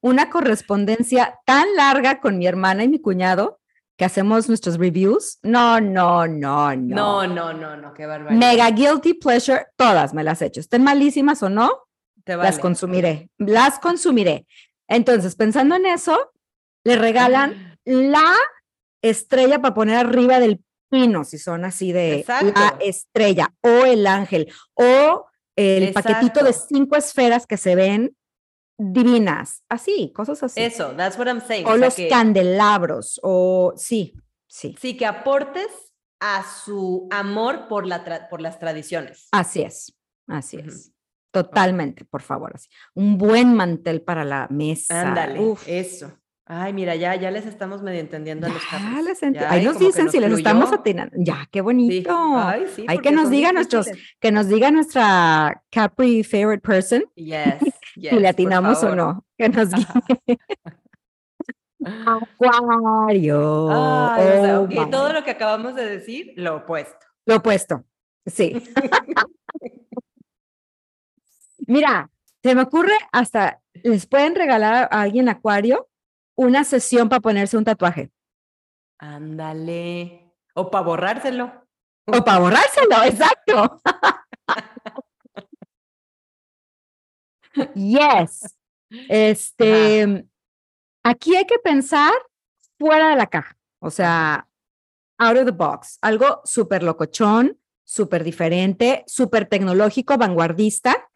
[0.00, 3.58] una correspondencia tan larga con mi hermana y mi cuñado
[3.96, 5.38] que hacemos nuestros reviews.
[5.42, 7.26] No, no, no, No, no.
[7.26, 8.38] no, no, no, qué barbaridad.
[8.38, 10.60] Mega guilty pleasure, todas me las he hecho.
[10.60, 11.70] Estén malísimas o no,
[12.24, 14.46] Te las consumiré, las consumiré.
[14.86, 16.30] Entonces, pensando en eso,
[16.84, 18.34] le regalan la
[19.02, 22.24] estrella para poner arriba del pino, si son así de
[22.54, 25.26] la estrella o el ángel o
[25.56, 28.16] el paquetito de cinco esferas que se ven
[28.78, 30.60] divinas, así, cosas así.
[30.62, 31.66] Eso, that's what I'm saying.
[31.66, 34.14] o o sea, los que, candelabros, o sí,
[34.46, 35.66] sí, sí, que aportes
[36.20, 39.28] a su amor por, la tra- por las tradiciones.
[39.32, 39.94] así es,
[40.26, 40.92] así es.
[41.30, 42.68] Totalmente, por favor, así.
[42.94, 45.08] Un buen mantel para la mesa.
[45.08, 45.62] Ándale, uf.
[45.68, 46.10] eso.
[46.50, 50.10] Ay, mira, ya, ya les estamos medio entendiendo a los Ya les Ahí nos dicen
[50.10, 51.14] si les estamos atinando.
[51.18, 51.62] Ya, qué Sí.
[51.62, 52.16] bonito.
[52.38, 53.86] Ay, sí, Hay que nos diga nuestros,
[54.18, 57.56] que nos diga nuestra Capri favorite person Yes,
[57.98, 59.24] yes, si le por atinamos o no.
[59.36, 59.86] Que nos guíe.
[62.06, 63.68] Acuario.
[63.70, 67.06] Ay, o sea, oh y todo lo que acabamos de decir, lo opuesto.
[67.24, 67.84] Lo opuesto.
[68.26, 68.62] Sí.
[71.66, 72.10] Mira,
[72.42, 75.88] se me ocurre hasta les pueden regalar a alguien acuario
[76.34, 78.10] una sesión para ponerse un tatuaje
[78.98, 80.34] Ándale.
[80.54, 81.52] O para borrárselo.
[82.06, 83.80] o para borrárselo, exacto.
[87.74, 88.56] Yes.
[89.08, 90.26] Este,
[91.02, 92.12] aquí hay que pensar
[92.78, 94.48] fuera de la caja, o sea,
[95.18, 101.10] out of the box, algo súper locochón, súper diferente, súper tecnológico, vanguardista.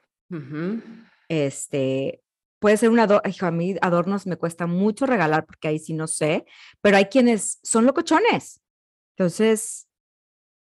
[1.28, 2.22] Este,
[2.58, 5.94] puede ser un adorno, hijo, a mí adornos me cuesta mucho regalar porque ahí sí
[5.94, 6.46] no sé,
[6.80, 8.60] pero hay quienes son locochones.
[9.16, 9.88] Entonces,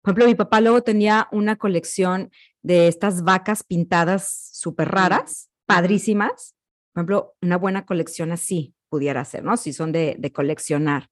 [0.01, 2.31] por ejemplo, mi papá luego tenía una colección
[2.63, 6.55] de estas vacas pintadas súper raras, padrísimas.
[6.93, 9.55] Por ejemplo, una buena colección así pudiera ser, ¿no?
[9.57, 11.09] Si son de, de coleccionar.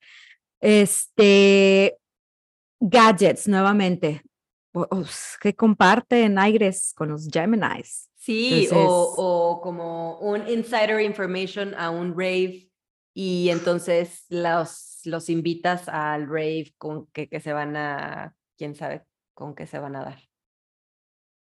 [0.62, 1.98] Este,
[2.80, 4.22] gadgets, nuevamente,
[5.42, 8.10] que comparten aires con los Geminis.
[8.16, 12.70] Sí, Entonces- o, o como un insider information a un rave
[13.14, 19.06] y entonces los, los invitas al rave con que, que se van a, quién sabe
[19.34, 20.22] con qué se van a dar.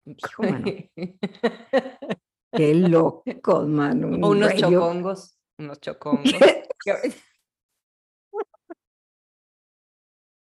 [0.05, 0.43] Hijo,
[2.57, 4.09] qué loco, mano.
[4.27, 6.25] O unos rave, yo- chocongos, unos chocongos.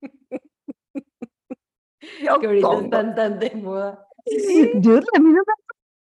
[2.40, 4.08] que ahorita están tan de moda.
[4.76, 5.54] Dude, a mí no me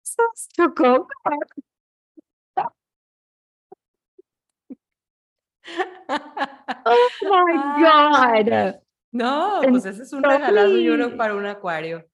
[0.04, 1.08] esas chocó.
[6.86, 8.76] Oh my God.
[9.12, 12.06] No, pues ese es un regalazo y uno para un acuario.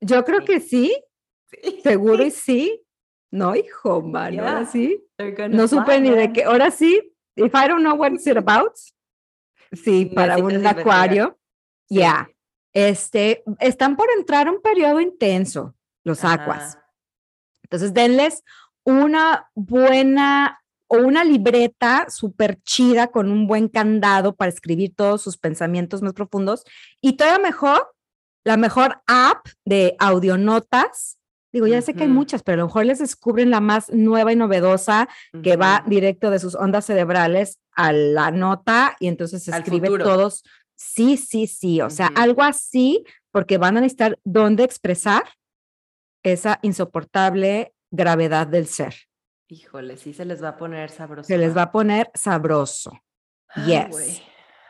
[0.00, 0.96] Yo creo que sí,
[1.48, 1.80] Sí.
[1.82, 2.82] seguro y sí.
[3.30, 4.66] No, hijo, man, ahora Yeah.
[4.66, 5.04] sí.
[5.18, 6.44] They're gonna No supe ni de qué.
[6.44, 7.00] Ahora sí,
[7.36, 8.72] if I don't know what it's about,
[9.72, 11.38] sí, para un acuario.
[11.88, 11.96] Sí.
[11.96, 12.28] Ya.
[12.72, 15.74] Este, están por entrar un periodo intenso,
[16.04, 16.76] los acuas.
[16.76, 16.92] Ajá.
[17.64, 18.44] Entonces, denles
[18.84, 25.36] una buena o una libreta súper chida con un buen candado para escribir todos sus
[25.36, 26.64] pensamientos más profundos.
[27.00, 27.92] Y todavía mejor,
[28.44, 31.18] la mejor app de audionotas.
[31.56, 34.30] Digo, ya sé que hay muchas, pero a lo mejor les descubren la más nueva
[34.30, 35.08] y novedosa
[35.42, 40.44] que va directo de sus ondas cerebrales a la nota y entonces Al escribe todos.
[40.74, 41.80] Sí, sí, sí.
[41.80, 45.22] O sea, algo así, porque van a necesitar dónde expresar
[46.22, 48.94] esa insoportable gravedad del ser.
[49.48, 51.26] Híjole, sí se les va a poner sabroso.
[51.26, 53.00] Se les va a poner sabroso.
[53.64, 54.20] yes.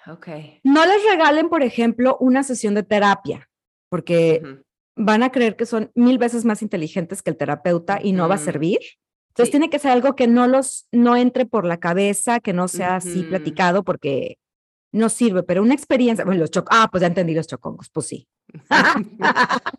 [0.07, 0.28] Ok.
[0.62, 3.49] No les regalen, por ejemplo, una sesión de terapia,
[3.89, 4.62] porque.
[4.97, 8.36] Van a creer que son mil veces más inteligentes que el terapeuta y no va
[8.36, 8.78] a servir.
[9.28, 9.51] Entonces Sí.
[9.53, 12.97] tiene que ser algo que no los no entre por la cabeza, que no sea
[12.97, 14.38] así platicado porque
[14.92, 18.07] no sirve, pero una experiencia, bueno, los choc ah, pues ya entendí los chocongos, pues
[18.07, 18.26] sí.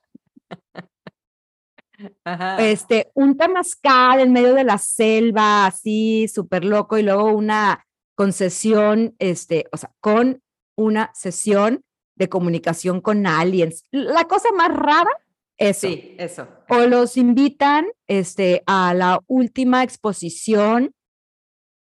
[2.24, 2.58] Ajá.
[2.64, 7.84] Este, un temazcal en medio de la selva, así súper loco y luego una
[8.16, 10.44] concesión, este, o sea, con
[10.76, 11.82] una sesión
[12.18, 13.84] de comunicación con aliens.
[13.92, 15.12] La cosa más rara,
[15.58, 15.88] eso.
[15.88, 16.48] Sí, eso.
[16.70, 20.94] o los invitan este, a la última exposición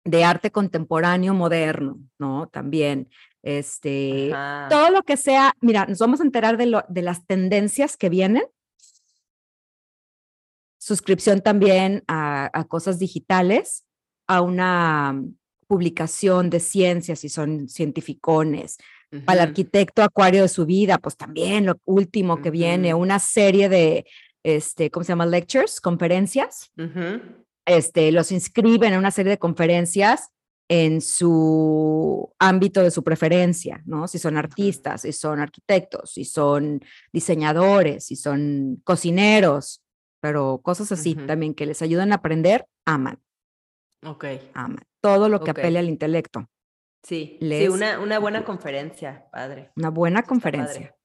[0.06, 2.48] de arte contemporáneo moderno, ¿no?
[2.48, 3.10] También,
[3.42, 4.68] este, Ajá.
[4.70, 8.10] todo lo que sea, mira, nos vamos a enterar de, lo, de las tendencias que
[8.10, 8.44] vienen.
[10.78, 13.86] Suscripción también a, a cosas digitales,
[14.28, 15.24] a una
[15.68, 18.78] publicación de ciencias si son cientificones,
[19.26, 19.50] para el Ujú.
[19.50, 24.06] arquitecto acuario de su vida, pues también lo último que viene, una serie de,
[24.44, 25.26] este, ¿cómo se llama?
[25.26, 26.72] Lectures, conferencias.
[27.66, 30.30] Este, los inscriben en una serie de conferencias
[30.70, 34.08] en su ámbito de su preferencia, ¿no?
[34.08, 39.82] Si son artistas, si son arquitectos, si son diseñadores, si son cocineros,
[40.22, 43.20] pero cosas así también que les ayudan a aprender, aman,
[44.06, 44.26] Ok.
[44.54, 44.84] aman.
[45.02, 45.60] Todo lo que Ok.
[45.60, 46.50] apele al intelecto.
[47.04, 49.72] Sí, sí, una, una buena conferencia, padre.
[49.76, 50.96] Una buena Está conferencia.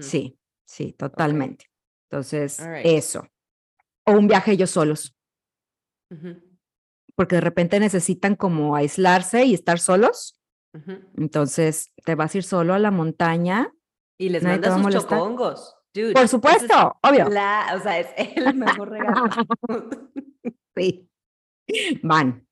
[0.00, 1.66] Sí, sí, totalmente.
[2.10, 3.26] Entonces, eso.
[4.06, 5.14] O un viaje ellos solos,
[7.14, 10.40] porque de repente necesitan como aislarse y estar solos.
[11.16, 13.72] Entonces, te vas a ir solo a la montaña.
[14.18, 15.18] Y les Nadie te manda va a sus molestar.
[15.18, 15.74] chocongos.
[15.92, 17.28] Dude, Por supuesto, obvio.
[17.28, 19.24] la- o sea, es el mejor regalo.
[20.76, 21.10] Sí.
[22.02, 22.46] Van.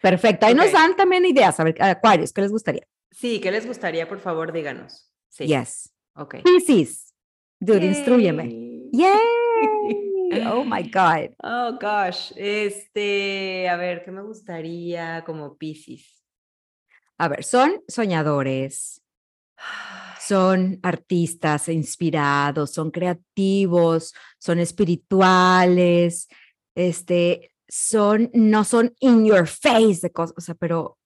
[0.00, 0.46] Perfecto.
[0.46, 1.58] Ahí nos dan también ideas.
[1.60, 2.86] A ver, Acuarios, ¿qué les gustaría?
[3.10, 4.08] sí, ¿qué les gustaría?
[4.08, 5.10] Por favor, díganos.
[5.28, 5.46] Sí.
[5.46, 5.92] Yes.
[6.14, 6.36] Ok.
[6.44, 7.12] Pisces.
[7.60, 8.44] Dude, instruyeme.
[8.92, 9.18] Yay.
[10.30, 10.46] Yay.
[10.46, 11.34] Oh my God.
[11.42, 12.32] Oh, gosh.
[12.36, 16.22] Este, a ver, ¿qué me gustaría como Pisces?
[17.16, 19.02] A ver, son soñadores,
[20.20, 26.28] son artistas inspirados, son creativos, son espirituales,
[26.76, 30.98] este, son, no son in your face de cosas, o sea, pero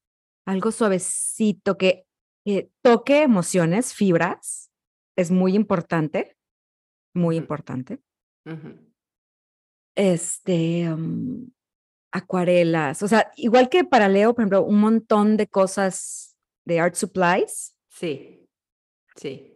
[0.47, 2.07] algo suavecito que,
[2.45, 4.71] que toque emociones, fibras,
[5.17, 6.37] es muy importante,
[7.15, 8.01] muy importante.
[9.95, 11.51] Este, um,
[12.13, 16.95] acuarelas, o sea, igual que para Leo, por ejemplo, un montón de cosas de art
[16.95, 17.77] supplies.
[17.89, 18.49] Sí,
[19.17, 19.49] sí.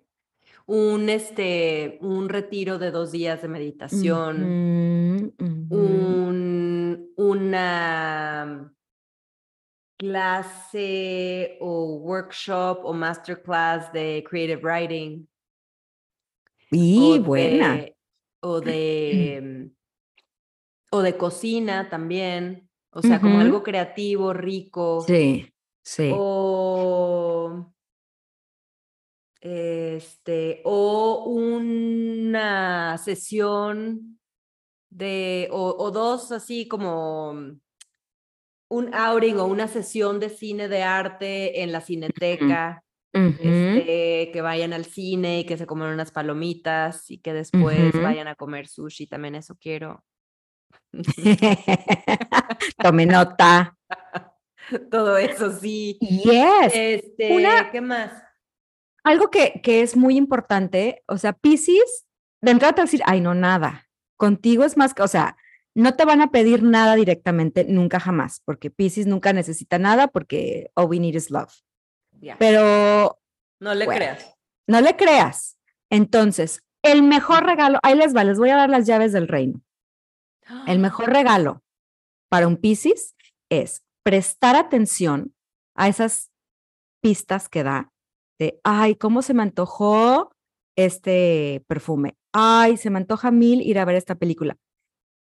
[0.67, 4.43] Un, este, un retiro de dos días de meditación.
[5.71, 6.66] Un,
[7.17, 8.73] una
[9.99, 15.29] clase o workshop o masterclass de creative writing.
[16.71, 17.77] Y o buena.
[17.77, 17.97] de-
[18.41, 19.71] o de
[20.91, 22.69] o de cocina también.
[22.91, 25.03] O sea, como algo creativo, rico.
[25.07, 26.11] Sí, sí.
[26.15, 27.73] O
[29.41, 34.16] este, o una sesión
[34.97, 37.33] de, o, o dos así como
[38.69, 42.83] un outing o una sesión de cine de arte en la cineteca,
[43.13, 48.29] este, que vayan al cine y que se coman unas palomitas y que después vayan
[48.29, 50.03] a comer sushi, también eso quiero.
[52.83, 53.77] Tome nota.
[54.91, 55.99] Todo eso sí.
[56.01, 56.73] Yes.
[56.75, 58.23] Este, Una- ¿qué más?
[59.05, 62.07] Algo que, que es muy importante, o sea, Pisces,
[62.43, 63.86] de entrada te va a decir, ay, no, nada.
[64.17, 65.37] Contigo es más que, o sea,
[65.75, 70.71] no te van a pedir nada directamente, nunca jamás, porque Pisces nunca necesita nada porque
[70.75, 71.53] all we need is love.
[72.39, 73.19] Pero
[73.61, 73.99] No le Bueno.
[73.99, 74.35] creas.
[74.67, 75.59] no le creas.
[75.91, 79.61] Entonces, el mejor regalo, ahí les va, les voy a dar las llaves del reino.
[80.67, 81.63] El mejor regalo
[82.31, 83.15] para un Piscis
[83.51, 85.35] es prestar atención
[85.75, 86.31] a esas
[87.03, 87.93] pistas que da
[88.39, 90.33] de, ay, cómo se me antojó
[90.77, 92.17] este perfume.
[92.39, 94.59] Ay, se me antoja mil ir a ver esta película.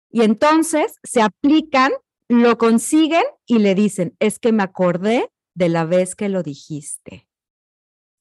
[0.09, 1.93] Y entonces se aplican,
[2.27, 7.29] lo consiguen y le dicen, es que me acordé de la vez que lo dijiste.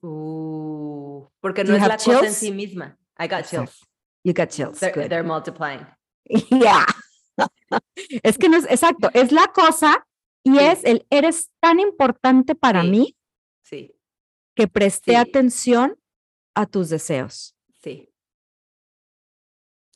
[0.02, 2.96] Uh, porque no you es la cosa en sí misma.
[3.18, 3.80] I got chills.
[4.22, 4.78] You got chills.
[4.78, 5.08] They're, good.
[5.08, 5.84] they're multiplying.
[6.50, 6.86] Ya.
[8.22, 10.06] es que no es exacto, es la cosa
[10.44, 10.58] y Sí.
[10.64, 12.88] es el eres tan importante para Sí.
[12.90, 13.16] mí
[13.62, 13.94] Sí,
[14.54, 15.98] que presté atención
[16.54, 17.56] a tus deseos.
[17.82, 18.12] sí.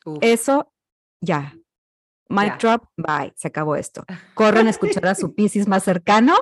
[0.05, 0.73] Uf, Eso
[1.21, 1.55] ya.
[2.29, 2.57] Mic Ya.
[2.59, 4.05] drop, bye, se acabó esto.
[4.35, 6.37] Corren a escuchar a su Piscis más cercano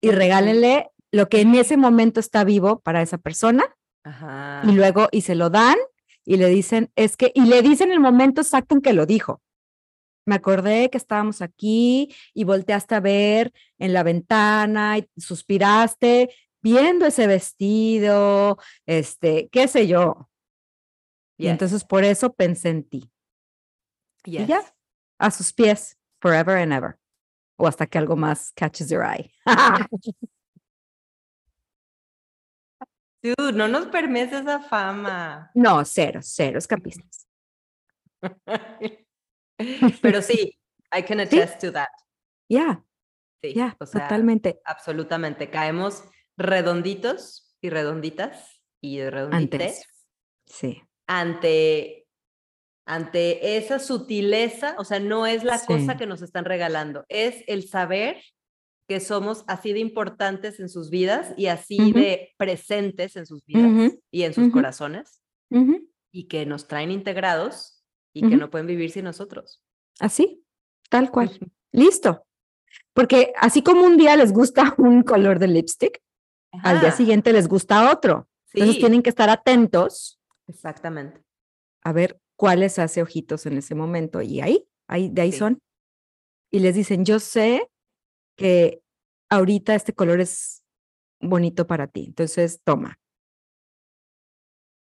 [0.00, 3.64] y regálenle lo que en ese momento está vivo para esa persona
[4.04, 4.62] Ajá.
[4.64, 5.76] y luego y se lo dan
[6.24, 9.42] y le dicen, es que, y le dicen el momento exacto en que lo dijo.
[10.26, 16.32] Me acordé que estábamos aquí y volteaste a ver en la ventana y suspiraste
[16.62, 20.28] viendo ese vestido, este, qué sé yo.
[21.38, 23.10] Y Yes, entonces por eso pensé en ti,
[24.24, 24.46] yes.
[24.46, 24.62] ya.
[25.18, 26.98] a sus pies, forever and ever.
[27.56, 29.32] O hasta que algo más catches your eye.
[33.22, 35.50] Dude, no nos permeses esa fama.
[35.54, 37.28] no, cero, cero escapistas.
[40.02, 40.58] Pero sí,
[40.92, 41.88] I can attest to that.
[42.48, 42.84] Ya,
[43.44, 44.60] Sí, o sea, totalmente.
[44.64, 45.50] absolutamente.
[45.50, 46.04] Caemos
[46.36, 49.86] redonditos y redonditas y redondites Antes.
[50.46, 50.82] Sí.
[51.06, 52.06] Ante,
[52.86, 57.68] ante esa sutileza, o sea, no es la cosa que nos están regalando, es el
[57.68, 58.22] saber
[58.88, 63.94] que somos así de importantes en sus vidas y así de presentes en sus vidas
[64.10, 65.20] y en sus corazones
[66.10, 67.82] y que nos traen integrados
[68.12, 69.62] y que no pueden vivir sin nosotros.
[69.98, 70.44] Así,
[70.90, 71.38] tal cual.
[71.70, 72.26] Listo.
[72.92, 76.02] Porque así como un día les gusta un color de lipstick,
[76.62, 78.28] al día siguiente les gusta otro.
[78.52, 80.20] Entonces sí, tienen que estar atentos
[80.54, 81.22] exactamente.
[81.84, 84.22] a ver cuáles hace ojitos en ese momento.
[84.22, 85.38] Y ahí, ahí de ahí Sí.
[85.38, 85.58] son.
[86.50, 87.68] Y les dicen, yo sé
[88.36, 88.82] que
[89.30, 90.62] ahorita este color es
[91.20, 92.04] bonito para ti.
[92.06, 92.98] Entonces, toma.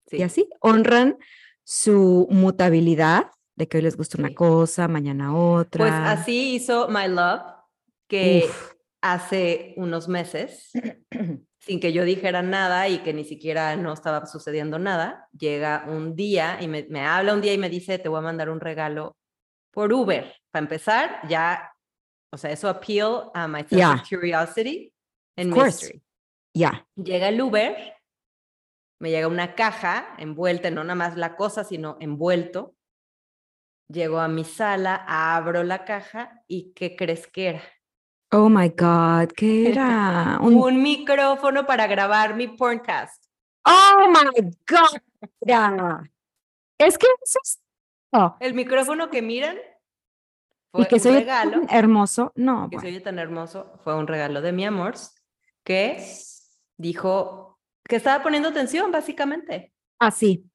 [0.07, 0.17] Sí.
[0.17, 1.17] Y así honran
[1.63, 4.35] su mutabilidad de que hoy les gusta una Sí.
[4.35, 5.83] cosa, mañana otra.
[5.85, 7.41] Pues así hizo My Love,
[8.07, 8.73] que Uf.
[9.01, 10.71] hace unos meses,
[11.59, 16.15] sin que yo dijera nada y que ni siquiera no estaba sucediendo nada, llega un
[16.15, 18.59] día y me, me habla un día y me dice, te voy a mandar un
[18.59, 19.17] regalo
[19.71, 20.33] por Uber.
[20.51, 21.71] Para empezar, ya,
[22.31, 23.93] o sea, eso appeal a my sense Yeah.
[23.93, 24.93] of curiosity
[25.37, 26.01] and Of mystery.
[26.55, 26.87] Ya.
[26.95, 27.93] Llega el Uber,
[28.99, 32.75] me llega una caja envuelta, no nada más la cosa, sino envuelto.
[33.89, 37.63] Llego a mi sala, abro la caja y ¿qué crees que era?
[38.31, 40.37] Oh my God, ¿qué era?
[40.41, 43.23] Un- Un micrófono para grabar mi porncast.
[43.65, 45.01] Oh my God.
[45.41, 46.03] Era.
[46.77, 47.59] Es que eso es.
[48.13, 52.31] oh, El micrófono que miran y fue que un soy regalo, hermoso.
[52.35, 52.89] No, que se bueno.
[52.97, 54.93] oye tan hermoso, fue un regalo de mi amor,
[55.63, 56.05] que
[56.77, 59.73] dijo que estaba poniendo atención, básicamente.
[59.99, 60.45] Así.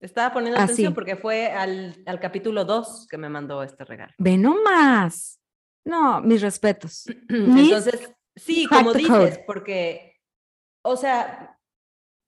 [0.00, 4.12] Estaba poniendo Ah, atención porque fue al, al capítulo 2 que me mandó este regalo.
[4.18, 5.40] Ve nomás.
[5.84, 7.04] No, mis respetos.
[7.28, 10.20] Entonces, sí, como dices, porque,
[10.82, 11.58] o sea,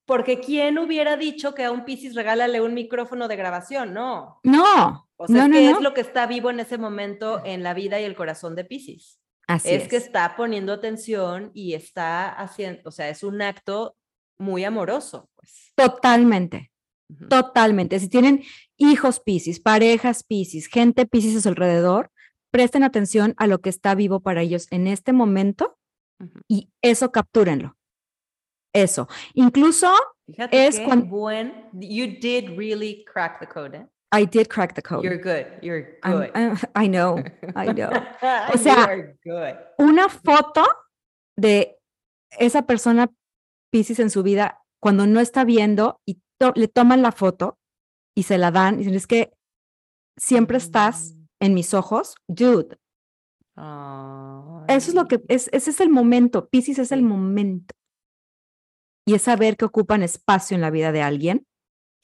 [0.05, 3.93] porque ¿quién hubiera dicho que a un Piscis regálale un micrófono de grabación?
[3.93, 4.39] No.
[4.43, 5.09] No.
[5.17, 5.77] O sea, no, es no, que no.
[5.77, 8.63] es lo que está vivo en ese momento en la vida y el corazón de
[8.63, 9.19] Piscis.
[9.47, 9.89] Así es, es.
[9.89, 13.95] que está poniendo atención y está haciendo, o sea, es un acto
[14.37, 15.73] muy amoroso, pues.
[15.75, 16.71] Totalmente.
[17.29, 17.99] Totalmente.
[17.99, 18.43] Si tienen
[18.75, 22.11] hijos Piscis, parejas Piscis, gente Piscis a su alrededor,
[22.57, 25.77] presten atención a lo que está vivo para ellos en este momento
[26.47, 27.75] y eso captúrenlo.
[28.73, 29.07] Eso.
[29.35, 29.93] Incluso
[30.25, 33.85] Fíjate es qué cuan- buen, you did really crack the code, ¿eh?
[34.11, 35.03] I did crack the code.
[35.03, 36.31] You're good, you're good.
[36.33, 37.19] I'm- I know,
[37.55, 37.91] I know.
[38.51, 38.89] O sea.
[39.77, 40.65] Una foto
[41.37, 41.77] de
[42.39, 43.11] esa persona
[43.71, 47.59] Piscis en su vida cuando no está viendo y to- le toman la foto
[48.17, 49.31] y se la dan y dicen, es que
[50.17, 51.16] siempre estás Mm.
[51.39, 52.77] En mis ojos, dude.
[53.55, 56.47] Eso es lo que es, ese es el momento.
[56.49, 57.73] Piscis es el momento.
[59.05, 61.47] y es saber que ocupan espacio en la vida de alguien,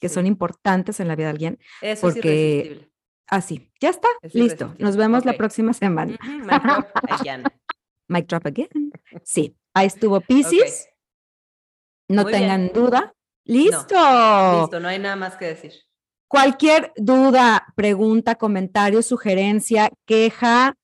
[0.00, 0.14] que Sí.
[0.14, 1.58] son importantes en la vida de alguien.
[1.82, 2.90] Eso es irresistible.
[3.28, 4.74] Así, ya está, Es listo.
[4.78, 6.14] Nos vemos la próxima semana.
[6.18, 7.42] Ujú, mic drop again.
[8.08, 8.90] Mic drop again.
[9.22, 10.88] Sí, ahí estuvo Pisces.
[12.08, 12.42] No Muy bien.
[12.42, 13.14] tengan duda.
[13.44, 14.60] ¡Listo!
[14.62, 15.72] Listo, no hay nada más que decir.
[16.34, 20.74] Cualquier duda, pregunta, comentario, sugerencia, queja,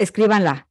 [0.00, 0.68] escríbanla.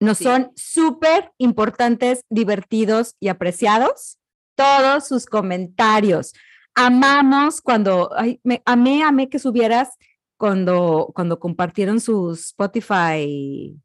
[0.00, 0.24] Nos Sí.
[0.24, 4.18] son súper importantes, divertidos y apreciados
[4.56, 6.32] todos sus comentarios.
[6.76, 9.96] Amamos cuando, ay, me, amé, amé que subieras
[10.38, 13.76] cuando, cuando compartieron sus Spotify,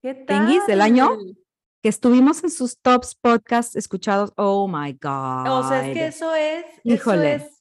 [0.00, 1.08] ¿Qué Tinguis, del año.
[1.10, 1.36] tal?
[1.82, 4.32] que estuvimos en sus tops podcasts escuchados.
[4.38, 5.48] Oh my God.
[5.48, 6.64] O sea, es que eso es.
[6.82, 7.34] Híjole.
[7.34, 7.59] Eso es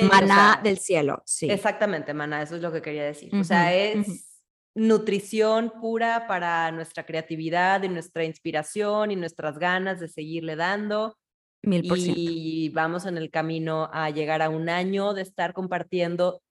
[0.00, 1.50] o Maná sea, del cielo, sí.
[1.50, 3.34] Exactamente, maná, eso es lo que quería decir.
[3.34, 4.28] O sea, es
[4.74, 11.16] nutrición pura para nuestra creatividad y nuestra inspiración y nuestras ganas de seguirle dando.
[11.64, 12.20] Mil por ciento.
[12.20, 16.42] Y vamos en el camino a llegar a un año de estar compartiendo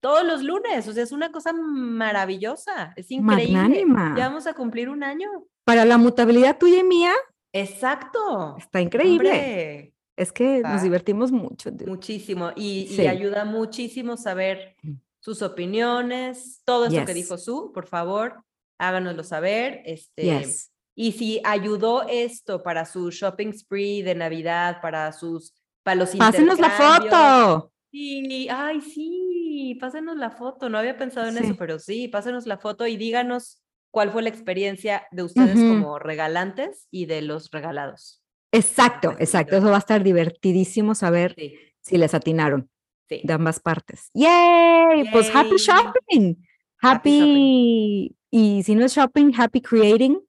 [0.00, 0.86] todos los lunes.
[0.86, 3.54] O sea, es una cosa maravillosa, es increíble.
[3.54, 4.14] Magnánima.
[4.16, 5.28] Ya vamos a cumplir un año.
[5.64, 7.12] Para la mutabilidad tuya y mía,
[7.52, 8.56] Exacto.
[8.58, 9.30] está increíble.
[9.30, 10.82] Hombre, Es que nos Ah.
[10.82, 11.70] divertimos mucho.
[11.70, 11.86] dude.
[11.86, 12.50] muchísimo.
[12.56, 14.76] Y, ayuda muchísimo saber
[15.20, 18.42] sus opiniones, todo eso que dijo Su, por favor,
[18.78, 19.82] háganoslo saber.
[19.84, 20.70] Este, Yes.
[20.94, 25.54] Y si ayudó esto para su shopping spree de Navidad, para sus
[25.84, 27.72] para los Pásenos la foto.
[27.90, 30.68] Sí, ay, sí, pásenos la foto.
[30.68, 31.44] No había pensado en Sí.
[31.44, 33.60] eso, pero sí, pásenos la foto y díganos
[33.90, 38.21] cuál fue la experiencia de ustedes como regalantes y de los regalados.
[38.52, 39.56] Exacto, exacto.
[39.56, 42.68] Eso va a estar divertidísimo saber Sí, si les atinaron
[43.08, 43.22] sí.
[43.24, 44.10] de ambas partes.
[44.14, 45.10] ¡Yay!
[45.10, 46.34] Pues happy shopping.
[46.80, 48.16] Happy Happy.
[48.30, 50.20] Y si no es shopping, happy creating.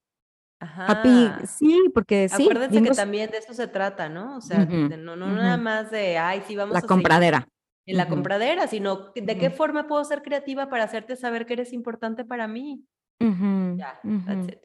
[0.60, 1.26] Happy.
[1.26, 1.46] Ajá.
[1.46, 2.44] Sí, porque sí.
[2.44, 4.36] Acuérdense que también de eso se trata, ¿no?
[4.36, 7.48] O sea, de no, no nada más de, ay, sí, vamos a la seguir compradera.
[7.86, 11.72] en la compradera, sino de qué forma puedo ser creativa para hacerte saber que eres
[11.72, 12.84] importante para mí.
[13.20, 14.24] Ya, ujú.
[14.26, 14.58] that's it.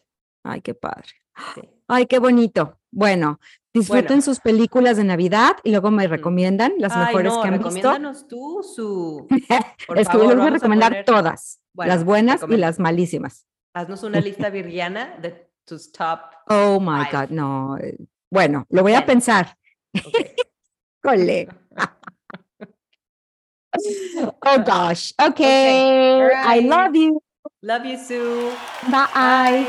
[0.44, 1.08] Ay, qué padre.
[1.56, 1.62] Sí.
[1.88, 2.78] Ay, qué bonito.
[2.92, 3.40] Bueno,
[3.74, 4.22] disfruten Bueno.
[4.22, 8.28] sus películas de Navidad y luego me recomiendan las Ay, mejores no, que han visto.
[8.28, 9.28] tú, su.
[9.88, 12.80] Por es que yo les voy a recomendar poner- todas, Bueno, las buenas y las
[12.80, 13.46] malísimas.
[13.74, 16.20] Haznos una lista virgiana de tus top.
[16.48, 17.28] Oh my Five.
[17.28, 17.78] God, no.
[17.78, 17.98] eh,
[18.32, 19.56] Bueno, lo voy a pensar.
[19.96, 20.16] ok.
[21.04, 21.48] Cole.
[24.46, 25.14] oh gosh.
[25.30, 26.28] Okay.
[26.46, 27.22] I love you.
[27.62, 28.52] Love you, Sue.
[28.90, 29.08] Bye.
[29.14, 29.68] Bye.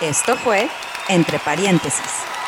[0.00, 0.68] Esto fue
[1.08, 2.41] Entre Paréntesis.